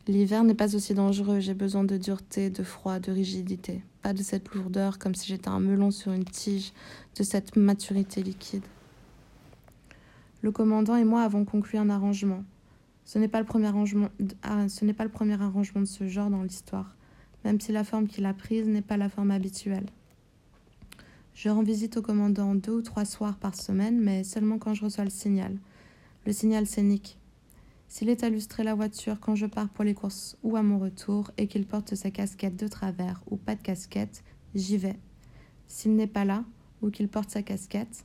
L'hiver 0.09 0.45
n'est 0.45 0.55
pas 0.55 0.77
aussi 0.77 0.95
dangereux, 0.95 1.41
j'ai 1.41 1.55
besoin 1.55 1.83
de 1.83 1.97
dureté, 1.97 2.49
de 2.49 2.63
froid, 2.63 3.01
de 3.01 3.11
rigidité, 3.11 3.83
pas 4.03 4.13
de 4.13 4.23
cette 4.23 4.55
lourdeur 4.55 5.01
comme 5.01 5.17
si 5.17 5.27
j'étais 5.27 5.49
un 5.49 5.59
melon 5.59 5.91
sur 5.91 6.13
une 6.13 6.25
tige, 6.25 6.73
de 7.17 7.25
cette 7.25 7.57
maturité 7.57 8.23
liquide. 8.23 8.63
Le 10.43 10.53
commandant 10.53 10.95
et 10.95 11.05
moi 11.05 11.23
avons 11.23 11.45
conclu 11.45 11.79
un 11.79 11.91
arrangement. 11.91 12.45
Ce 13.05 13.19
n'est 13.19 13.27
pas 13.27 13.43
arrangement, 13.65 14.09
ah, 14.43 14.69
ce 14.69 14.85
n'est 14.85 14.93
pas 14.93 15.05
le 15.05 15.11
premier 15.11 15.41
arrangement 15.41 15.81
de 15.81 15.87
ce 15.87 16.07
genre 16.07 16.31
dans 16.31 16.43
l'histoire, 16.43 16.96
même 17.47 17.61
si 17.61 17.71
la 17.71 17.85
forme 17.85 18.09
qu'il 18.09 18.27
a 18.27 18.35
prise 18.35 18.67
n'est 18.67 18.83
pas 18.83 18.97
la 18.97 19.09
forme 19.09 19.31
habituelle. 19.31 19.87
Je 21.33 21.49
rends 21.49 21.63
visite 21.63 21.97
au 21.97 22.03
commandant 22.03 22.57
deux 22.57 22.73
ou 22.73 22.83
trois 22.83 23.05
soirs 23.05 23.37
par 23.37 23.55
semaine, 23.55 24.01
mais 24.01 24.25
seulement 24.25 24.59
quand 24.59 24.75
je 24.75 24.85
reçois 24.85 25.05
le 25.05 25.11
signal. 25.11 25.57
Le 26.25 26.33
signal 26.33 26.67
scénique, 26.67 27.17
s'il 27.87 28.09
est 28.09 28.25
à 28.25 28.31
la 28.65 28.75
voiture 28.75 29.21
quand 29.21 29.37
je 29.37 29.47
pars 29.47 29.69
pour 29.69 29.85
les 29.85 29.95
courses 29.95 30.37
ou 30.43 30.57
à 30.57 30.65
mon 30.65 30.81
retour 30.81 31.31
et 31.37 31.47
qu'il 31.47 31.67
porte 31.67 31.95
sa 31.95 32.11
casquette 32.11 32.57
de 32.57 32.67
travers 32.67 33.23
ou 33.31 33.37
pas 33.37 33.55
de 33.55 33.63
casquette, 33.63 34.25
j'y 34.57 34.77
vais. 34.77 34.99
S'il 35.69 35.95
n'est 35.95 36.09
pas 36.09 36.25
là 36.25 36.43
ou 36.83 36.91
qu'il 36.91 37.07
porte 37.07 37.31
sa 37.31 37.43
casquette, 37.43 38.05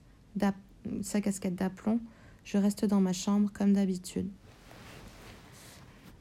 sa 1.01 1.19
casquette 1.19 1.55
d'aplomb, 1.55 2.00
je 2.43 2.60
reste 2.60 2.86
dans 2.86 3.01
ma 3.01 3.13
chambre 3.13 3.50
comme 3.51 3.74
d'habitude. 3.74 4.29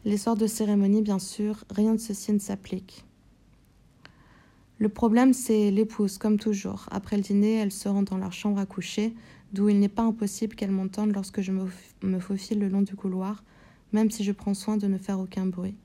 Les 0.07 0.17
soirs 0.17 0.37
de 0.37 0.47
cérémonie, 0.47 1.03
bien 1.03 1.19
sûr, 1.19 1.65
rien 1.69 1.93
de 1.93 2.01
ceci 2.01 2.33
ne 2.33 2.39
s'applique. 2.39 3.05
Le 4.81 4.89
problème, 4.89 5.35
c'est 5.35 5.71
l'épouse, 5.71 6.17
comme 6.17 6.39
toujours. 6.39 6.87
Après 6.91 7.17
le 7.17 7.23
dîner, 7.23 7.57
elles 7.57 7.71
se 7.71 7.87
rendent 7.87 8.07
dans 8.07 8.17
leur 8.17 8.33
chambre 8.33 8.59
à 8.59 8.65
coucher, 8.65 9.15
d'où 9.53 9.69
il 9.69 9.79
n'est 9.79 9.91
pas 9.91 10.05
impossible 10.05 10.57
qu'elles 10.57 10.71
m'entendent 10.71 11.13
lorsque 11.13 11.43
je 11.43 11.53
me 11.53 12.19
faufile 12.19 12.61
le 12.61 12.69
long 12.71 12.81
du 12.81 12.97
couloir, 12.97 13.45
même 13.93 14.11
si 14.11 14.25
je 14.25 14.33
prends 14.33 14.55
soin 14.55 14.79
de 14.79 14.87
ne 14.87 14.97
faire 14.97 15.21
aucun 15.21 15.45
bruit. 15.45 15.77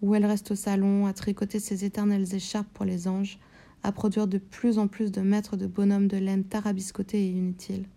Ou 0.00 0.14
elle 0.14 0.26
reste 0.26 0.52
au 0.52 0.54
salon 0.54 1.06
à 1.06 1.12
tricoter 1.12 1.58
ses 1.58 1.84
éternelles 1.84 2.32
écharpes 2.36 2.72
pour 2.72 2.84
les 2.84 3.08
anges, 3.08 3.40
à 3.82 3.90
produire 3.90 4.28
de 4.28 4.38
plus 4.38 4.78
en 4.78 4.86
plus 4.86 5.10
de 5.10 5.20
mètres 5.20 5.56
de 5.56 5.66
bonhommes 5.66 6.06
de 6.06 6.18
laine 6.18 6.44
tarabiscotés 6.44 7.26
et 7.26 7.30
inutiles. 7.30 7.88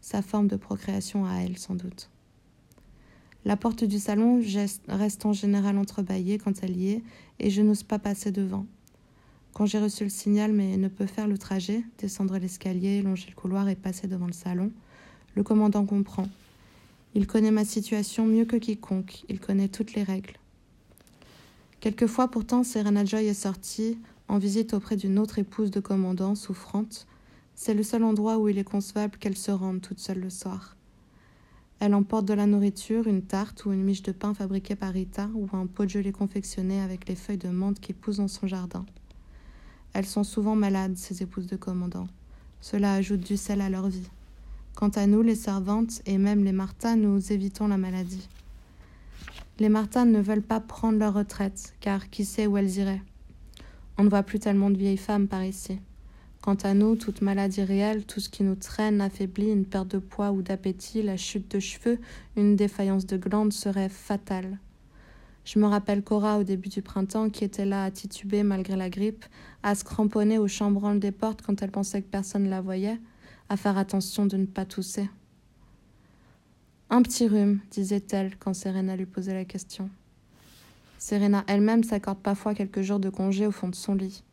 Sa 0.00 0.20
forme 0.20 0.48
de 0.48 0.56
procréation 0.56 1.26
à 1.26 1.36
elle, 1.36 1.58
sans 1.58 1.76
doute. 1.76 2.10
La 3.44 3.56
porte 3.56 3.84
du 3.84 4.00
salon 4.00 4.42
reste 4.88 5.26
en 5.26 5.32
général 5.32 5.78
entrebâillée 5.78 6.38
quand 6.38 6.64
elle 6.64 6.76
y 6.76 6.90
est, 6.90 7.02
et 7.38 7.50
je 7.50 7.62
n'ose 7.62 7.84
pas 7.84 8.00
passer 8.00 8.32
devant. 8.32 8.66
Quand 9.58 9.66
j'ai 9.66 9.80
reçu 9.80 10.04
le 10.04 10.10
signal 10.10 10.52
mais 10.52 10.76
ne 10.76 10.86
peux 10.86 11.06
faire 11.06 11.26
le 11.26 11.36
trajet, 11.36 11.82
descendre 11.98 12.38
l'escalier, 12.38 13.02
longer 13.02 13.26
le 13.28 13.34
couloir 13.34 13.68
et 13.68 13.74
passer 13.74 14.06
devant 14.06 14.28
le 14.28 14.32
salon, 14.32 14.70
le 15.34 15.42
commandant 15.42 15.84
comprend. 15.84 16.28
Il 17.16 17.26
connaît 17.26 17.50
ma 17.50 17.64
situation 17.64 18.24
mieux 18.24 18.44
que 18.44 18.54
quiconque, 18.54 19.24
il 19.28 19.40
connaît 19.40 19.66
toutes 19.66 19.94
les 19.94 20.04
règles. 20.04 20.34
Quelquefois 21.80 22.28
pourtant, 22.28 22.62
Serena 22.62 23.04
Joy 23.04 23.26
est 23.26 23.34
sortie 23.34 23.98
en 24.28 24.38
visite 24.38 24.74
auprès 24.74 24.94
d'une 24.94 25.18
autre 25.18 25.40
épouse 25.40 25.72
de 25.72 25.80
commandant 25.80 26.36
souffrante. 26.36 27.08
C'est 27.56 27.74
le 27.74 27.82
seul 27.82 28.04
endroit 28.04 28.38
où 28.38 28.46
il 28.46 28.58
est 28.58 28.62
concevable 28.62 29.18
qu'elle 29.18 29.36
se 29.36 29.50
rende 29.50 29.80
toute 29.80 29.98
seule 29.98 30.20
le 30.20 30.30
soir. 30.30 30.76
Elle 31.80 31.96
emporte 31.96 32.26
de 32.26 32.34
la 32.34 32.46
nourriture, 32.46 33.08
une 33.08 33.22
tarte 33.22 33.64
ou 33.64 33.72
une 33.72 33.82
miche 33.82 34.04
de 34.04 34.12
pain 34.12 34.34
fabriquée 34.34 34.76
par 34.76 34.92
Rita 34.92 35.28
ou 35.34 35.48
un 35.52 35.66
pot 35.66 35.84
de 35.84 35.90
gelée 35.90 36.12
confectionné 36.12 36.80
avec 36.80 37.08
les 37.08 37.16
feuilles 37.16 37.38
de 37.38 37.48
menthe 37.48 37.80
qui 37.80 37.92
poussent 37.92 38.18
dans 38.18 38.28
son 38.28 38.46
jardin. 38.46 38.86
Elles 39.98 40.06
sont 40.06 40.22
souvent 40.22 40.54
malades, 40.54 40.96
ces 40.96 41.24
épouses 41.24 41.48
de 41.48 41.56
commandant. 41.56 42.06
Cela 42.60 42.94
ajoute 42.94 43.26
du 43.26 43.36
sel 43.36 43.60
à 43.60 43.68
leur 43.68 43.88
vie. 43.88 44.08
Quant 44.76 44.90
à 44.90 45.08
nous, 45.08 45.22
les 45.22 45.34
servantes 45.34 46.02
et 46.06 46.18
même 46.18 46.44
les 46.44 46.52
Martins, 46.52 46.94
nous 46.94 47.32
évitons 47.32 47.66
la 47.66 47.78
maladie. 47.78 48.28
Les 49.58 49.68
Martins 49.68 50.04
ne 50.04 50.20
veulent 50.20 50.40
pas 50.40 50.60
prendre 50.60 51.00
leur 51.00 51.14
retraite, 51.14 51.74
car 51.80 52.10
qui 52.10 52.24
sait 52.24 52.46
où 52.46 52.56
elles 52.56 52.76
iraient 52.76 53.02
On 53.96 54.04
ne 54.04 54.08
voit 54.08 54.22
plus 54.22 54.38
tellement 54.38 54.70
de 54.70 54.78
vieilles 54.78 54.98
femmes 54.98 55.26
par 55.26 55.42
ici. 55.42 55.80
Quant 56.42 56.54
à 56.62 56.74
nous, 56.74 56.94
toute 56.94 57.20
maladie 57.20 57.64
réelle, 57.64 58.04
tout 58.04 58.20
ce 58.20 58.28
qui 58.28 58.44
nous 58.44 58.54
traîne, 58.54 59.00
affaiblit, 59.00 59.50
une 59.50 59.64
perte 59.64 59.88
de 59.88 59.98
poids 59.98 60.30
ou 60.30 60.42
d'appétit, 60.42 61.02
la 61.02 61.16
chute 61.16 61.50
de 61.50 61.58
cheveux, 61.58 61.98
une 62.36 62.54
défaillance 62.54 63.04
de 63.04 63.16
glandes 63.16 63.52
serait 63.52 63.88
fatale. 63.88 64.58
Je 65.48 65.58
me 65.58 65.64
rappelle 65.64 66.04
Cora 66.04 66.38
au 66.38 66.44
début 66.44 66.68
du 66.68 66.82
printemps 66.82 67.30
qui 67.30 67.42
était 67.42 67.64
là 67.64 67.84
à 67.84 67.90
tituber 67.90 68.42
malgré 68.42 68.76
la 68.76 68.90
grippe, 68.90 69.24
à 69.62 69.74
se 69.74 69.82
cramponner 69.82 70.36
au 70.36 70.46
chambranle 70.46 71.00
des 71.00 71.10
portes 71.10 71.40
quand 71.40 71.62
elle 71.62 71.70
pensait 71.70 72.02
que 72.02 72.06
personne 72.06 72.42
ne 72.42 72.50
la 72.50 72.60
voyait, 72.60 73.00
à 73.48 73.56
faire 73.56 73.78
attention 73.78 74.26
de 74.26 74.36
ne 74.36 74.44
pas 74.44 74.66
tousser. 74.66 75.08
Un 76.90 77.00
petit 77.00 77.26
rhume, 77.26 77.60
disait-elle 77.70 78.36
quand 78.36 78.52
Serena 78.52 78.94
lui 78.94 79.06
posait 79.06 79.32
la 79.32 79.46
question. 79.46 79.88
Serena 80.98 81.44
elle-même 81.46 81.82
s'accorde 81.82 82.18
parfois 82.18 82.52
quelques 82.52 82.82
jours 82.82 83.00
de 83.00 83.08
congé 83.08 83.46
au 83.46 83.50
fond 83.50 83.68
de 83.68 83.74
son 83.74 83.94
lit. 83.94 84.24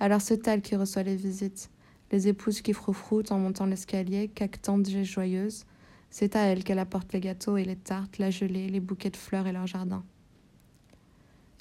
Alors 0.00 0.20
c'est 0.20 0.46
elle 0.48 0.60
qui 0.60 0.76
reçoit 0.76 1.02
les 1.02 1.16
visites, 1.16 1.70
les 2.10 2.28
épouses 2.28 2.60
qui 2.60 2.74
froufroutent 2.74 3.32
en 3.32 3.38
montant 3.38 3.64
l'escalier, 3.64 4.28
cactantes 4.28 4.86
et 4.88 5.02
joyeuses. 5.02 5.64
C'est 6.10 6.36
à 6.36 6.40
elle 6.40 6.62
qu'elle 6.62 6.78
apporte 6.78 7.10
les 7.14 7.20
gâteaux 7.20 7.56
et 7.56 7.64
les 7.64 7.76
tartes, 7.76 8.18
la 8.18 8.28
gelée, 8.28 8.68
les 8.68 8.80
bouquets 8.80 9.08
de 9.08 9.16
fleurs 9.16 9.46
et 9.46 9.52
leur 9.52 9.66
jardin. 9.66 10.04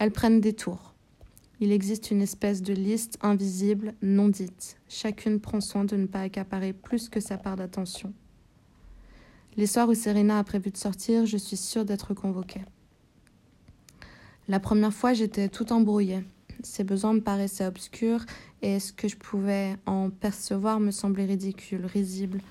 Elles 0.02 0.12
prennent 0.12 0.42
des 0.42 0.54
tours. 0.54 0.96
Il 1.60 1.72
existe 1.72 2.10
une 2.10 2.24
espèce 2.24 2.64
de 2.64 2.74
liste 2.74 3.20
invisible, 3.22 3.94
non 4.02 4.30
dite. 4.30 4.78
Chacune 4.90 5.40
prend 5.40 5.62
soin 5.62 5.86
de 5.86 5.96
ne 5.96 6.08
pas 6.08 6.22
accaparer 6.22 6.74
plus 6.74 7.08
que 7.08 7.20
sa 7.20 7.38
part 7.38 7.56
d'attention. 7.56 8.12
Les 9.58 9.68
soirs 9.68 9.88
où 9.88 9.94
Serena 9.94 10.40
a 10.40 10.44
prévu 10.44 10.72
de 10.72 10.78
sortir, 10.78 11.28
je 11.28 11.38
suis 11.38 11.56
sûre 11.56 11.86
d'être 11.86 12.16
convoquée. 12.16 12.64
La 14.48 14.60
première 14.60 14.92
fois, 14.92 15.14
j'étais 15.14 15.50
tout 15.50 15.72
embrouillée. 15.72 16.24
Ses 16.64 16.84
besoins 16.84 17.14
me 17.14 17.22
paraissaient 17.22 17.68
obscurs 17.68 18.26
et 18.64 18.80
ce 18.80 18.94
que 18.94 19.08
je 19.08 19.18
pouvais 19.18 19.76
en 19.86 20.10
percevoir 20.10 20.80
me 20.80 20.90
semblait 20.90 21.26
ridicule, 21.26 21.86
risible, 21.86 22.42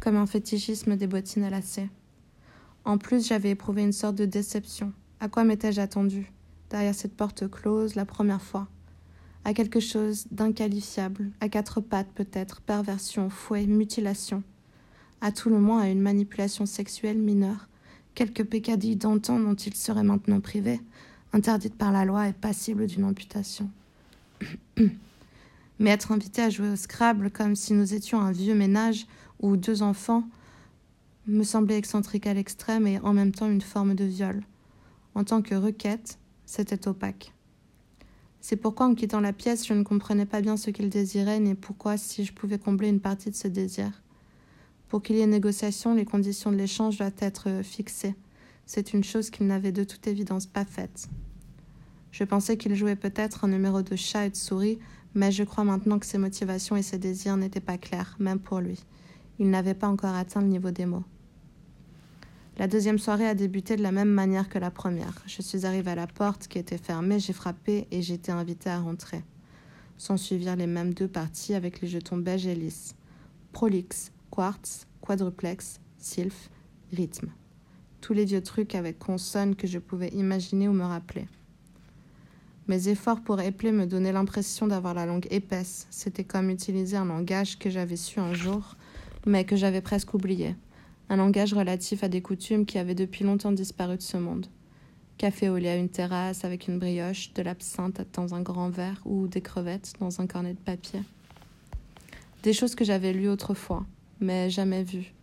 comme 0.00 0.16
un 0.16 0.26
fétichisme 0.26 0.96
des 0.96 1.06
bottines 1.06 1.44
à 1.44 1.50
lacets. 1.50 1.88
En 2.84 2.98
plus, 2.98 3.28
j'avais 3.28 3.50
éprouvé 3.50 3.84
une 3.84 3.92
sorte 3.92 4.16
de 4.16 4.24
déception. 4.24 4.92
À 5.20 5.28
quoi 5.28 5.44
m'étais-je 5.44 5.80
attendue? 5.80 6.32
Derrière 6.70 6.94
cette 6.94 7.16
porte 7.16 7.48
close 7.48 7.94
la 7.94 8.04
première 8.04 8.42
fois, 8.42 8.68
à 9.44 9.54
quelque 9.54 9.80
chose 9.80 10.26
d'inqualifiable, 10.30 11.30
à 11.40 11.48
quatre 11.48 11.80
pattes 11.80 12.10
peut-être, 12.14 12.60
perversion, 12.60 13.30
fouet, 13.30 13.66
mutilation, 13.66 14.42
à 15.20 15.32
tout 15.32 15.50
le 15.50 15.60
moins 15.60 15.82
à 15.82 15.88
une 15.88 16.00
manipulation 16.00 16.66
sexuelle 16.66 17.18
mineure, 17.18 17.68
quelque 18.14 18.42
peccadille 18.42 18.96
d'antan 18.96 19.38
dont 19.38 19.54
il 19.54 19.74
serait 19.74 20.02
maintenant 20.02 20.40
privé, 20.40 20.80
interdite 21.32 21.76
par 21.76 21.92
la 21.92 22.04
loi 22.04 22.28
et 22.28 22.32
passible 22.32 22.86
d'une 22.86 23.04
amputation. 23.04 23.70
Mais 25.78 25.90
être 25.90 26.12
invité 26.12 26.42
à 26.42 26.50
jouer 26.50 26.70
au 26.70 26.76
Scrabble 26.76 27.30
comme 27.30 27.54
si 27.54 27.74
nous 27.74 27.94
étions 27.94 28.20
un 28.20 28.32
vieux 28.32 28.54
ménage 28.54 29.06
ou 29.40 29.56
deux 29.56 29.82
enfants 29.82 30.24
me 31.26 31.42
semblait 31.42 31.76
excentrique 31.76 32.26
à 32.26 32.34
l'extrême 32.34 32.86
et 32.86 32.98
en 33.00 33.12
même 33.12 33.32
temps 33.32 33.50
une 33.50 33.60
forme 33.60 33.94
de 33.94 34.04
viol. 34.04 34.42
En 35.14 35.24
tant 35.24 35.42
que 35.42 35.54
requête, 35.54 36.18
c'était 36.46 36.88
opaque. 36.88 37.32
C'est 38.40 38.56
pourquoi 38.56 38.86
en 38.86 38.94
quittant 38.94 39.20
la 39.20 39.32
pièce, 39.32 39.66
je 39.66 39.74
ne 39.74 39.82
comprenais 39.82 40.24
pas 40.24 40.40
bien 40.40 40.56
ce 40.56 40.70
qu'il 40.70 40.88
désirait 40.88 41.40
ni 41.40 41.54
pourquoi 41.54 41.96
si 41.96 42.24
je 42.24 42.32
pouvais 42.32 42.58
combler 42.58 42.88
une 42.88 43.00
partie 43.00 43.30
de 43.30 43.34
ce 43.34 43.48
désir. 43.48 43.90
Pour 44.88 45.02
qu'il 45.02 45.16
y 45.16 45.20
ait 45.20 45.26
négociation, 45.26 45.94
les 45.94 46.04
conditions 46.04 46.52
de 46.52 46.56
l'échange 46.56 46.98
doivent 46.98 47.12
être 47.18 47.62
fixées. 47.64 48.14
C'est 48.64 48.92
une 48.92 49.02
chose 49.02 49.30
qu'il 49.30 49.46
n'avait 49.46 49.72
de 49.72 49.84
toute 49.84 50.06
évidence 50.06 50.46
pas 50.46 50.64
faite. 50.64 51.08
Je 52.12 52.24
pensais 52.24 52.56
qu'il 52.56 52.74
jouait 52.76 52.96
peut-être 52.96 53.44
un 53.44 53.48
numéro 53.48 53.82
de 53.82 53.96
chat 53.96 54.26
et 54.26 54.30
de 54.30 54.36
souris, 54.36 54.78
mais 55.14 55.32
je 55.32 55.42
crois 55.42 55.64
maintenant 55.64 55.98
que 55.98 56.06
ses 56.06 56.18
motivations 56.18 56.76
et 56.76 56.82
ses 56.82 56.98
désirs 56.98 57.36
n'étaient 57.36 57.60
pas 57.60 57.78
clairs, 57.78 58.16
même 58.20 58.38
pour 58.38 58.60
lui. 58.60 58.78
Il 59.38 59.50
n'avait 59.50 59.74
pas 59.74 59.88
encore 59.88 60.14
atteint 60.14 60.40
le 60.40 60.46
niveau 60.46 60.70
des 60.70 60.86
mots. 60.86 61.04
La 62.58 62.68
deuxième 62.68 62.98
soirée 62.98 63.26
a 63.26 63.34
débuté 63.34 63.76
de 63.76 63.82
la 63.82 63.92
même 63.92 64.08
manière 64.08 64.48
que 64.48 64.58
la 64.58 64.70
première. 64.70 65.12
Je 65.26 65.42
suis 65.42 65.66
arrivée 65.66 65.90
à 65.90 65.94
la 65.94 66.06
porte 66.06 66.48
qui 66.48 66.58
était 66.58 66.78
fermée, 66.78 67.20
j'ai 67.20 67.34
frappé 67.34 67.86
et 67.90 68.00
j'ai 68.00 68.14
été 68.14 68.32
invitée 68.32 68.70
à 68.70 68.80
rentrer. 68.80 69.22
S'en 69.98 70.16
suivirent 70.16 70.56
les 70.56 70.66
mêmes 70.66 70.94
deux 70.94 71.06
parties 71.06 71.52
avec 71.52 71.82
les 71.82 71.88
jetons 71.88 72.16
beige 72.16 72.46
et 72.46 72.54
lisses. 72.54 72.94
Prolix, 73.52 74.10
quartz, 74.30 74.86
quadruplex, 75.02 75.80
sylph, 75.98 76.48
rythme. 76.94 77.28
Tous 78.00 78.14
les 78.14 78.24
vieux 78.24 78.42
trucs 78.42 78.74
avec 78.74 78.98
consonnes 78.98 79.54
que 79.54 79.66
je 79.66 79.78
pouvais 79.78 80.08
imaginer 80.08 80.66
ou 80.66 80.72
me 80.72 80.84
rappeler. 80.84 81.26
Mes 82.68 82.88
efforts 82.88 83.20
pour 83.20 83.38
épeler 83.38 83.70
me 83.70 83.84
donnaient 83.84 84.12
l'impression 84.12 84.66
d'avoir 84.66 84.94
la 84.94 85.04
langue 85.04 85.28
épaisse. 85.30 85.86
C'était 85.90 86.24
comme 86.24 86.48
utiliser 86.48 86.96
un 86.96 87.04
langage 87.04 87.58
que 87.58 87.68
j'avais 87.68 87.96
su 87.96 88.18
un 88.18 88.32
jour, 88.32 88.76
mais 89.26 89.44
que 89.44 89.56
j'avais 89.56 89.82
presque 89.82 90.14
oublié 90.14 90.56
un 91.08 91.16
langage 91.16 91.54
relatif 91.54 92.02
à 92.02 92.08
des 92.08 92.20
coutumes 92.20 92.66
qui 92.66 92.78
avaient 92.78 92.94
depuis 92.94 93.24
longtemps 93.24 93.52
disparu 93.52 93.96
de 93.96 94.02
ce 94.02 94.16
monde. 94.16 94.46
Café 95.18 95.48
au 95.48 95.56
lait 95.56 95.70
à 95.70 95.76
une 95.76 95.88
terrasse 95.88 96.44
avec 96.44 96.68
une 96.68 96.78
brioche, 96.78 97.32
de 97.32 97.42
l'absinthe 97.42 98.02
dans 98.12 98.34
un 98.34 98.42
grand 98.42 98.68
verre 98.68 99.00
ou 99.04 99.28
des 99.28 99.40
crevettes 99.40 99.94
dans 99.98 100.20
un 100.20 100.26
cornet 100.26 100.54
de 100.54 100.58
papier. 100.58 101.00
Des 102.42 102.52
choses 102.52 102.74
que 102.74 102.84
j'avais 102.84 103.12
lues 103.12 103.28
autrefois, 103.28 103.86
mais 104.20 104.50
jamais 104.50 104.82
vues. 104.82 105.14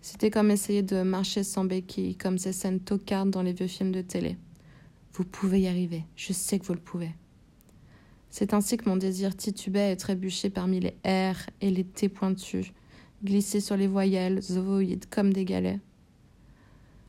C'était 0.00 0.30
comme 0.30 0.52
essayer 0.52 0.82
de 0.82 1.02
marcher 1.02 1.42
sans 1.42 1.64
béquille, 1.64 2.14
comme 2.14 2.38
ces 2.38 2.52
scènes 2.52 2.78
tocardes 2.78 3.30
dans 3.30 3.42
les 3.42 3.52
vieux 3.52 3.66
films 3.66 3.90
de 3.90 4.02
télé. 4.02 4.36
Vous 5.14 5.24
pouvez 5.24 5.62
y 5.62 5.66
arriver, 5.66 6.04
je 6.14 6.32
sais 6.32 6.58
que 6.58 6.66
vous 6.66 6.74
le 6.74 6.78
pouvez. 6.78 7.10
C'est 8.30 8.54
ainsi 8.54 8.76
que 8.76 8.88
mon 8.88 8.96
désir 8.96 9.34
titubait 9.34 9.92
et 9.92 9.96
trébuchait 9.96 10.50
parmi 10.50 10.78
les 10.78 10.94
R 11.04 11.36
et 11.60 11.70
les 11.70 11.84
T 11.84 12.08
pointus, 12.08 12.72
glissés 13.24 13.60
sur 13.60 13.76
les 13.76 13.86
voyelles, 13.86 14.40
ovoïdes 14.56 15.06
comme 15.10 15.32
des 15.32 15.44
galets. 15.44 15.80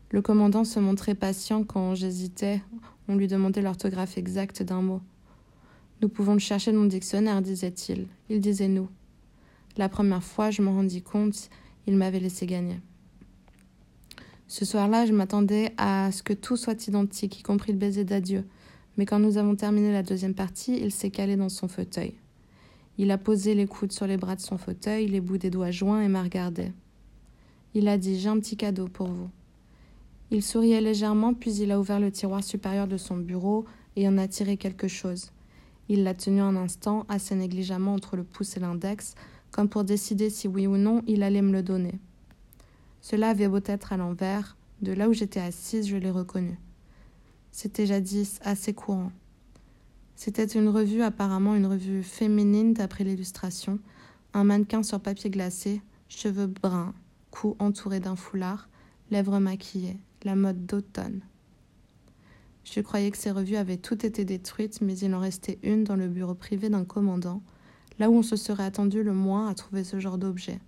Le 0.10 0.22
commandant 0.22 0.64
se 0.64 0.80
montrait 0.80 1.16
patient 1.16 1.64
quand 1.64 1.96
j'hésitais. 1.96 2.62
On 3.08 3.16
lui 3.16 3.28
demandait 3.28 3.62
l'orthographe 3.62 4.18
exacte 4.18 4.64
d'un 4.64 4.82
mot. 4.82 5.02
Nous 6.02 6.10
pouvons 6.10 6.34
le 6.34 6.40
chercher 6.40 6.72
dans 6.72 6.84
le 6.84 6.88
dictionnaire, 6.88 7.42
disait-il. 7.42 8.08
Il 8.30 8.40
disait 8.40 8.68
nous. 8.68 8.88
La 9.76 9.90
première 9.90 10.24
fois, 10.24 10.50
je 10.50 10.62
m'en 10.62 10.74
rendis 10.74 11.02
compte, 11.02 11.50
il 11.88 11.98
m'avait 11.98 12.20
laissé 12.20 12.46
gagner. 12.46 12.80
Ce 14.48 14.64
soir-là, 14.64 15.06
je 15.06 15.14
m'attendais 15.14 15.74
à 15.78 16.12
ce 16.12 16.24
que 16.24 16.34
tout 16.34 16.56
soit 16.56 16.88
identique, 16.88 17.40
y 17.40 17.44
compris 17.44 17.74
le 17.74 17.78
baiser 17.78 18.06
d'adieu. 18.06 18.46
Mais 18.98 19.06
quand 19.06 19.20
nous 19.20 19.38
avons 19.38 19.56
terminé 19.56 19.92
la 19.92 20.04
deuxième 20.04 20.34
partie, 20.34 20.80
il 20.82 20.92
s'est 20.92 21.12
calé 21.12 21.36
dans 21.36 21.50
son 21.50 21.68
fauteuil. 21.68 22.14
Il 22.98 23.12
a 23.12 23.18
posé 23.18 23.54
les 23.54 23.68
coudes 23.68 23.92
sur 23.92 24.08
les 24.08 24.18
bras 24.18 24.36
de 24.36 24.42
son 24.42 24.58
fauteuil, 24.58 25.08
les 25.08 25.22
bouts 25.22 25.38
des 25.38 25.50
doigts 25.52 25.72
joints 25.72 26.02
et 26.02 26.08
m'a 26.08 26.24
regardé. 26.24 26.72
Il 27.74 27.88
a 27.88 27.98
dit 27.98 28.20
J'ai 28.20 28.30
un 28.30 28.40
petit 28.40 28.58
cadeau 28.58 28.88
pour 28.88 29.08
vous. 29.08 29.30
Il 30.32 30.42
souriait 30.42 30.82
légèrement, 30.82 31.34
puis 31.34 31.56
il 31.56 31.72
a 31.72 31.80
ouvert 31.80 32.00
le 32.00 32.12
tiroir 32.12 32.44
supérieur 32.44 32.88
de 32.88 32.98
son 32.98 33.18
bureau 33.18 33.66
et 33.96 34.08
en 34.08 34.18
a 34.18 34.28
tiré 34.28 34.58
quelque 34.58 34.88
chose. 34.88 35.32
Il 35.90 36.04
l'a 36.04 36.14
tenu 36.14 36.42
un 36.42 36.56
instant, 36.56 37.06
assez 37.08 37.36
négligemment 37.36 37.94
entre 37.94 38.18
le 38.18 38.24
pouce 38.24 38.58
et 38.58 38.60
l'index, 38.60 39.16
comme 39.52 39.70
pour 39.70 39.84
décider 39.84 40.30
si 40.30 40.48
oui 40.48 40.68
ou 40.68 40.76
non 40.76 41.02
il 41.08 41.24
allait 41.24 41.42
me 41.42 41.54
le 41.54 41.64
donner. 41.64 42.00
Cela 43.00 43.30
avait 43.30 43.48
beau 43.48 43.60
être 43.66 43.94
à 43.94 43.98
l'envers, 43.98 44.58
de 44.82 44.92
là 44.92 45.08
où 45.08 45.14
j'étais 45.14 45.40
assise, 45.40 45.88
je 45.88 45.98
l'ai 45.98 46.12
reconnu. 46.12 46.60
C'était 47.52 47.86
jadis 47.86 48.40
assez 48.44 48.74
courant. 48.74 49.12
C'était 50.18 50.46
une 50.46 50.70
revue, 50.70 51.04
apparemment 51.04 51.54
une 51.54 51.68
revue 51.68 52.02
féminine 52.02 52.74
d'après 52.74 53.04
l'illustration, 53.04 53.78
un 54.34 54.44
mannequin 54.44 54.82
sur 54.82 55.00
papier 55.00 55.30
glacé, 55.30 55.80
cheveux 56.10 56.48
bruns, 56.48 56.96
cou 57.30 57.56
entouré 57.60 58.00
d'un 58.00 58.16
foulard, 58.16 58.68
lèvres 59.12 59.38
maquillées, 59.38 60.00
la 60.24 60.36
mode 60.36 60.66
d'automne. 60.66 61.22
Je 62.64 62.80
croyais 62.80 63.12
que 63.12 63.18
ces 63.18 63.30
revues 63.30 63.58
avaient 63.58 63.78
toutes 63.78 64.06
été 64.06 64.26
détruites, 64.26 64.82
mais 64.82 64.98
il 64.98 65.14
en 65.14 65.20
restait 65.20 65.60
une 65.62 65.84
dans 65.84 65.96
le 65.96 66.08
bureau 66.08 66.34
privé 66.34 66.68
d'un 66.68 66.84
commandant, 66.84 67.44
là 68.00 68.10
où 68.10 68.16
on 68.16 68.24
se 68.24 68.36
serait 68.36 68.66
attendu 68.66 69.04
le 69.04 69.14
moins 69.14 69.48
à 69.48 69.54
trouver 69.54 69.84
ce 69.84 70.00
genre 70.00 70.18
d'objet. 70.18 70.60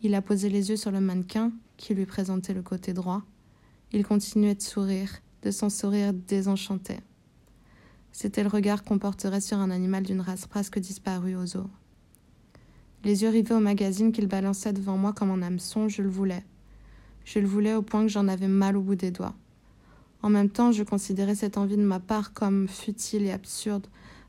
Il 0.00 0.14
a 0.14 0.22
posé 0.22 0.48
les 0.48 0.70
yeux 0.70 0.76
sur 0.76 0.90
le 0.90 1.00
mannequin, 1.00 1.52
qui 1.76 1.94
lui 1.94 2.06
présentait 2.06 2.54
le 2.54 2.62
côté 2.62 2.94
droit. 2.94 3.20
Il 3.92 4.02
continuait 4.02 4.54
de 4.54 4.62
sourire, 4.62 5.20
de 5.42 5.50
son 5.50 5.68
sourire 5.68 6.14
désenchanté. 6.14 7.00
C'était 8.12 8.42
le 8.42 8.48
regard 8.48 8.84
qu'on 8.84 8.98
porterait 8.98 9.40
sur 9.40 9.58
un 9.58 9.70
animal 9.70 10.02
d'une 10.02 10.20
race 10.20 10.46
presque 10.46 10.78
disparue 10.78 11.36
aux 11.36 11.56
eaux. 11.56 11.70
Les 13.04 13.22
yeux 13.22 13.30
rivés 13.30 13.54
au 13.54 13.60
magazine 13.60 14.12
qu'il 14.12 14.26
balançait 14.26 14.72
devant 14.72 14.96
moi 14.96 15.12
comme 15.12 15.30
un 15.30 15.42
hameçon, 15.42 15.88
je 15.88 16.02
le 16.02 16.10
voulais. 16.10 16.44
Je 17.24 17.38
le 17.38 17.46
voulais 17.46 17.74
au 17.74 17.82
point 17.82 18.02
que 18.02 18.08
j'en 18.08 18.28
avais 18.28 18.48
mal 18.48 18.76
au 18.76 18.82
bout 18.82 18.94
des 18.94 19.10
doigts. 19.10 19.34
En 20.22 20.28
même 20.28 20.50
temps, 20.50 20.70
je 20.70 20.82
considérais 20.82 21.34
cette 21.34 21.56
envie 21.56 21.78
de 21.78 21.82
ma 21.82 21.98
part 21.98 22.34
comme 22.34 22.68
futile 22.68 23.24
et 23.24 23.30
absurde, 23.30 23.86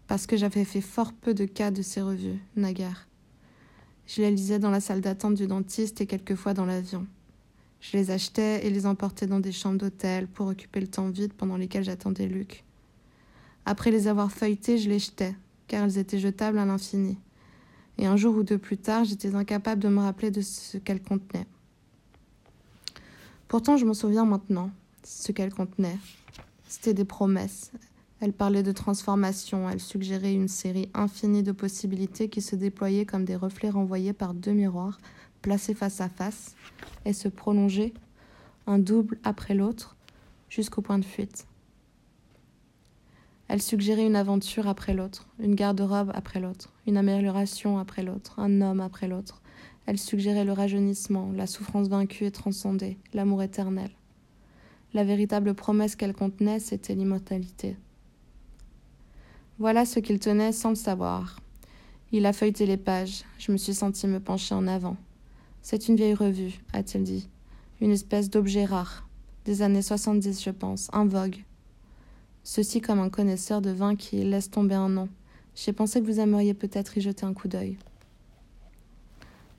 parce 0.07 0.25
que 0.25 0.37
j'avais 0.37 0.63
fait 0.63 0.81
fort 0.81 1.11
peu 1.11 1.33
de 1.33 1.45
cas 1.45 1.71
de 1.71 1.81
ces 1.81 2.01
revues, 2.01 2.39
naguère. 2.55 3.07
Je 4.07 4.21
les 4.21 4.31
lisais 4.31 4.59
dans 4.59 4.71
la 4.71 4.79
salle 4.79 5.01
d'attente 5.01 5.35
du 5.35 5.47
dentiste 5.47 5.99
et 6.01 6.05
quelquefois 6.05 6.53
dans 6.53 6.65
l'avion. 6.65 7.07
Je 7.81 7.97
les 7.97 8.11
achetais 8.11 8.65
et 8.65 8.69
les 8.69 8.85
emportais 8.85 9.27
dans 9.27 9.39
des 9.39 9.51
chambres 9.51 9.79
d'hôtel 9.79 10.27
pour 10.27 10.47
occuper 10.47 10.79
le 10.79 10.87
temps 10.87 11.09
vide 11.09 11.33
pendant 11.33 11.57
lesquels 11.57 11.83
j'attendais 11.83 12.27
Luc. 12.27 12.63
Après 13.65 13.91
les 13.91 14.07
avoir 14.07 14.31
feuilletées, 14.31 14.77
je 14.77 14.89
les 14.89 14.99
jetais, 14.99 15.35
car 15.67 15.83
elles 15.83 15.97
étaient 15.97 16.19
jetables 16.19 16.57
à 16.57 16.65
l'infini. 16.65 17.17
Et 17.97 18.07
un 18.07 18.17
jour 18.17 18.35
ou 18.35 18.43
deux 18.43 18.57
plus 18.57 18.77
tard, 18.77 19.03
j'étais 19.03 19.35
incapable 19.35 19.81
de 19.81 19.89
me 19.89 19.99
rappeler 19.99 20.31
de 20.31 20.41
ce 20.41 20.77
qu'elles 20.77 21.01
contenaient. 21.01 21.45
Pourtant, 23.47 23.77
je 23.77 23.85
m'en 23.85 23.93
souviens 23.93 24.25
maintenant, 24.25 24.71
ce 25.03 25.31
qu'elles 25.31 25.53
contenaient. 25.53 25.97
C'était 26.67 26.93
des 26.93 27.05
promesses. 27.05 27.71
Elles 28.21 28.33
parlaient 28.33 28.63
de 28.63 28.71
transformation, 28.71 29.69
elles 29.69 29.79
suggéraient 29.79 30.33
une 30.33 30.47
série 30.47 30.89
infinie 30.93 31.43
de 31.43 31.51
possibilités 31.51 32.29
qui 32.29 32.41
se 32.41 32.55
déployaient 32.55 33.05
comme 33.05 33.25
des 33.25 33.35
reflets 33.35 33.71
renvoyés 33.71 34.13
par 34.13 34.33
deux 34.33 34.53
miroirs 34.53 34.99
placés 35.41 35.73
face 35.73 36.01
à 36.01 36.09
face 36.09 36.55
et 37.03 37.13
se 37.13 37.27
prolongeaient, 37.27 37.93
un 38.67 38.79
double 38.79 39.17
après 39.23 39.55
l'autre, 39.55 39.95
jusqu'au 40.49 40.81
point 40.81 40.99
de 40.99 41.05
fuite. 41.05 41.45
Elle 43.51 43.61
suggérait 43.61 44.05
une 44.05 44.15
aventure 44.15 44.69
après 44.69 44.93
l'autre, 44.93 45.27
une 45.37 45.55
garde-robe 45.55 46.13
après 46.15 46.39
l'autre, 46.39 46.71
une 46.87 46.95
amélioration 46.95 47.79
après 47.79 48.01
l'autre, 48.01 48.39
un 48.39 48.61
homme 48.61 48.79
après 48.79 49.09
l'autre. 49.09 49.41
Elle 49.85 49.97
suggérait 49.97 50.45
le 50.45 50.53
rajeunissement, 50.53 51.33
la 51.35 51.47
souffrance 51.47 51.89
vaincue 51.89 52.23
et 52.23 52.31
transcendée, 52.31 52.97
l'amour 53.13 53.43
éternel. 53.43 53.89
La 54.93 55.03
véritable 55.03 55.53
promesse 55.53 55.97
qu'elle 55.97 56.13
contenait, 56.13 56.61
c'était 56.61 56.95
l'immortalité. 56.95 57.75
Voilà 59.59 59.83
ce 59.83 59.99
qu'il 59.99 60.19
tenait 60.19 60.53
sans 60.53 60.69
le 60.69 60.75
savoir. 60.75 61.41
Il 62.13 62.25
a 62.27 62.31
feuilleté 62.31 62.65
les 62.65 62.77
pages. 62.77 63.25
Je 63.37 63.51
me 63.51 63.57
suis 63.57 63.73
senti 63.73 64.07
me 64.07 64.21
pencher 64.21 64.55
en 64.55 64.65
avant. 64.65 64.95
C'est 65.61 65.89
une 65.89 65.97
vieille 65.97 66.13
revue, 66.13 66.61
a-t-il 66.71 67.03
dit. 67.03 67.27
Une 67.81 67.91
espèce 67.91 68.29
d'objet 68.29 68.63
rare. 68.63 69.09
Des 69.43 69.61
années 69.61 69.81
70, 69.81 70.41
je 70.41 70.51
pense, 70.51 70.89
un 70.93 71.05
vogue. 71.05 71.43
Ceci 72.43 72.81
comme 72.81 72.99
un 72.99 73.09
connaisseur 73.09 73.61
de 73.61 73.69
vin 73.69 73.95
qui 73.95 74.23
laisse 74.23 74.49
tomber 74.49 74.75
un 74.75 74.89
nom. 74.89 75.09
J'ai 75.55 75.73
pensé 75.73 76.01
que 76.01 76.05
vous 76.05 76.19
aimeriez 76.19 76.53
peut-être 76.53 76.97
y 76.97 77.01
jeter 77.01 77.25
un 77.25 77.33
coup 77.33 77.47
d'œil. 77.47 77.77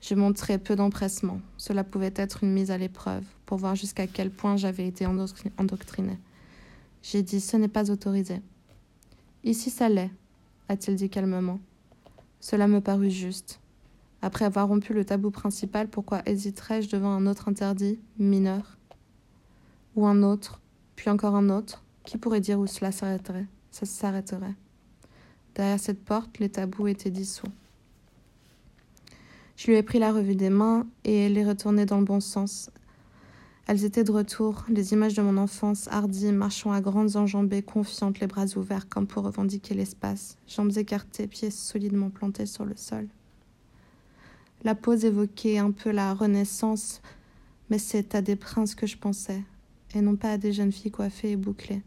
Je 0.01 0.15
montrais 0.15 0.57
peu 0.57 0.75
d'empressement. 0.75 1.39
Cela 1.57 1.85
pouvait 1.85 2.13
être 2.15 2.43
une 2.43 2.51
mise 2.51 2.71
à 2.71 2.77
l'épreuve, 2.77 3.23
pour 3.45 3.57
voir 3.57 3.75
jusqu'à 3.75 4.05
quel 4.05 4.31
point 4.31 4.57
j'avais 4.57 4.85
été 4.85 5.05
endoctriné. 5.05 6.17
J'ai 7.01 7.23
dit 7.23 7.39
Ce 7.39 7.55
n'est 7.55 7.69
pas 7.69 7.89
autorisé. 7.89 8.41
Ici 9.45 9.69
ça 9.69 9.87
l'est, 9.87 10.11
a-t-il 10.67 10.97
dit 10.97 11.09
calmement. 11.09 11.59
Cela 12.41 12.67
me 12.67 12.81
parut 12.81 13.11
juste. 13.11 13.61
Après 14.21 14.43
avoir 14.45 14.67
rompu 14.67 14.93
le 14.93 15.05
tabou 15.05 15.31
principal, 15.31 15.89
pourquoi 15.89 16.21
hésiterais-je 16.25 16.89
devant 16.89 17.11
un 17.11 17.25
autre 17.27 17.47
interdit, 17.47 17.99
mineur? 18.17 18.77
Ou 19.95 20.05
un 20.05 20.23
autre, 20.23 20.61
puis 20.95 21.09
encore 21.09 21.35
un 21.35 21.49
autre? 21.49 21.82
Qui 22.05 22.17
pourrait 22.17 22.41
dire 22.41 22.59
où 22.59 22.67
cela 22.67 22.91
s'arrêterait? 22.91 23.47
Ça 23.71 23.85
s'arrêterait. 23.85 24.55
Derrière 25.55 25.79
cette 25.79 26.03
porte, 26.03 26.39
les 26.39 26.49
tabous 26.49 26.87
étaient 26.87 27.11
dissous. 27.11 27.47
Je 29.55 29.67
lui 29.67 29.77
ai 29.77 29.83
pris 29.83 29.99
la 29.99 30.11
revue 30.11 30.35
des 30.35 30.49
mains 30.49 30.87
et 31.03 31.29
les 31.29 31.45
retournées 31.45 31.85
dans 31.85 31.99
le 31.99 32.05
bon 32.05 32.19
sens. 32.19 32.71
Elles 33.65 33.85
étaient 33.85 34.03
de 34.03 34.11
retour, 34.11 34.65
les 34.67 34.91
images 34.91 35.13
de 35.13 35.21
mon 35.21 35.37
enfance, 35.37 35.87
hardies, 35.89 36.33
marchant 36.33 36.73
à 36.73 36.81
grandes 36.81 37.15
enjambées, 37.15 37.61
confiantes, 37.61 38.19
les 38.19 38.27
bras 38.27 38.45
ouverts 38.57 38.89
comme 38.89 39.07
pour 39.07 39.23
revendiquer 39.23 39.73
l'espace, 39.73 40.37
jambes 40.47 40.75
écartées, 40.77 41.27
pieds 41.27 41.51
solidement 41.51 42.09
plantés 42.09 42.45
sur 42.45 42.65
le 42.65 42.75
sol. 42.75 43.07
La 44.63 44.75
pose 44.75 45.05
évoquait 45.05 45.59
un 45.59 45.71
peu 45.71 45.91
la 45.91 46.13
Renaissance, 46.13 47.01
mais 47.69 47.77
c'est 47.77 48.15
à 48.15 48.21
des 48.21 48.35
princes 48.35 48.75
que 48.75 48.87
je 48.87 48.97
pensais, 48.97 49.41
et 49.93 50.01
non 50.01 50.17
pas 50.17 50.31
à 50.31 50.37
des 50.37 50.51
jeunes 50.51 50.71
filles 50.71 50.91
coiffées 50.91 51.31
et 51.31 51.37
bouclées. 51.37 51.83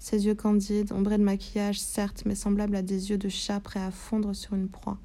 Ses 0.00 0.26
yeux 0.26 0.34
candides, 0.34 0.92
ombrés 0.92 1.18
de 1.18 1.22
maquillage, 1.22 1.78
certes, 1.78 2.24
mais 2.26 2.34
semblables 2.34 2.74
à 2.74 2.82
des 2.82 3.10
yeux 3.10 3.18
de 3.18 3.28
chat 3.28 3.60
prêts 3.60 3.78
à 3.78 3.92
fondre 3.92 4.34
sur 4.34 4.54
une 4.54 4.68
proie. 4.68 4.98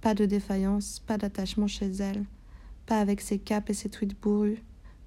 Pas 0.00 0.14
de 0.14 0.26
défaillance, 0.26 1.00
pas 1.00 1.18
d'attachement 1.18 1.66
chez 1.66 1.90
elle, 1.98 2.24
pas 2.86 3.00
avec 3.00 3.20
ses 3.20 3.40
capes 3.40 3.70
et 3.70 3.74
ses 3.74 3.88
tweeds 3.88 4.14
bourrus, 4.22 4.58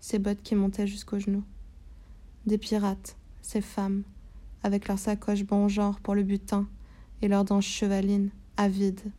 ses 0.01 0.19
bottes 0.19 0.41
qui 0.43 0.55
montaient 0.55 0.87
jusqu'aux 0.87 1.19
genoux. 1.19 1.45
Des 2.45 2.57
pirates, 2.57 3.15
ces 3.41 3.61
femmes, 3.61 4.03
avec 4.63 4.89
leurs 4.89 4.99
sacoches 4.99 5.45
bon 5.45 5.69
genre 5.69 6.01
pour 6.01 6.15
le 6.15 6.23
butin 6.23 6.67
et 7.21 7.29
leurs 7.29 7.45
dents 7.45 7.61
chevalines, 7.61 8.31
avides, 8.57 9.11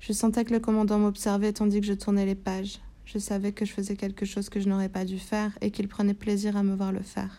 je 0.00 0.12
sentais 0.12 0.44
que 0.44 0.52
le 0.52 0.60
commandant 0.60 0.98
m'observait 0.98 1.52
tandis 1.52 1.80
que 1.80 1.86
je 1.86 1.92
tournais 1.92 2.26
les 2.26 2.34
pages. 2.34 2.80
Je 3.04 3.18
savais 3.18 3.52
que 3.52 3.64
je 3.64 3.72
faisais 3.72 3.96
quelque 3.96 4.26
chose 4.26 4.48
que 4.48 4.60
je 4.60 4.68
n'aurais 4.68 4.88
pas 4.88 5.04
dû 5.04 5.18
faire 5.18 5.56
et 5.60 5.70
qu'il 5.70 5.88
prenait 5.88 6.14
plaisir 6.14 6.56
à 6.56 6.62
me 6.62 6.74
voir 6.74 6.92
le 6.92 7.02
faire. 7.02 7.38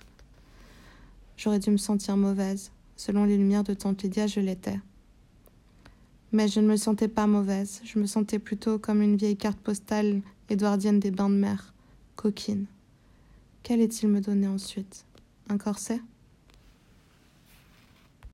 J'aurais 1.38 1.60
dû 1.60 1.69
me 1.69 1.78
sentir 1.78 2.17
mauvaise. 2.17 2.71
Selon 2.95 3.23
les 3.26 3.38
lumières 3.38 3.63
de 3.63 3.76
Tante 3.76 4.02
Lydia, 4.02 4.26
je 4.26 4.39
l'étais. 4.39 4.80
Mais 6.32 6.47
je 6.47 6.60
ne 6.60 6.67
me 6.67 6.76
sentais 6.76 7.08
pas 7.08 7.28
mauvaise. 7.28 7.80
Je 7.84 8.00
me 8.00 8.08
sentais 8.08 8.39
plutôt 8.39 8.80
comme 8.80 9.04
une 9.04 9.15
vieille 9.15 9.38
carte 9.38 9.60
postale 9.60 10.21
édouardienne 10.50 11.00
des 11.00 11.12
bains 11.12 11.30
de 11.30 11.36
mer, 11.36 11.73
coquine. 12.15 12.65
Qu'allait-il 13.62 14.10
me 14.10 14.19
donner 14.19 14.47
ensuite? 14.47 15.06
Un 15.47 15.58
corset? 15.58 16.02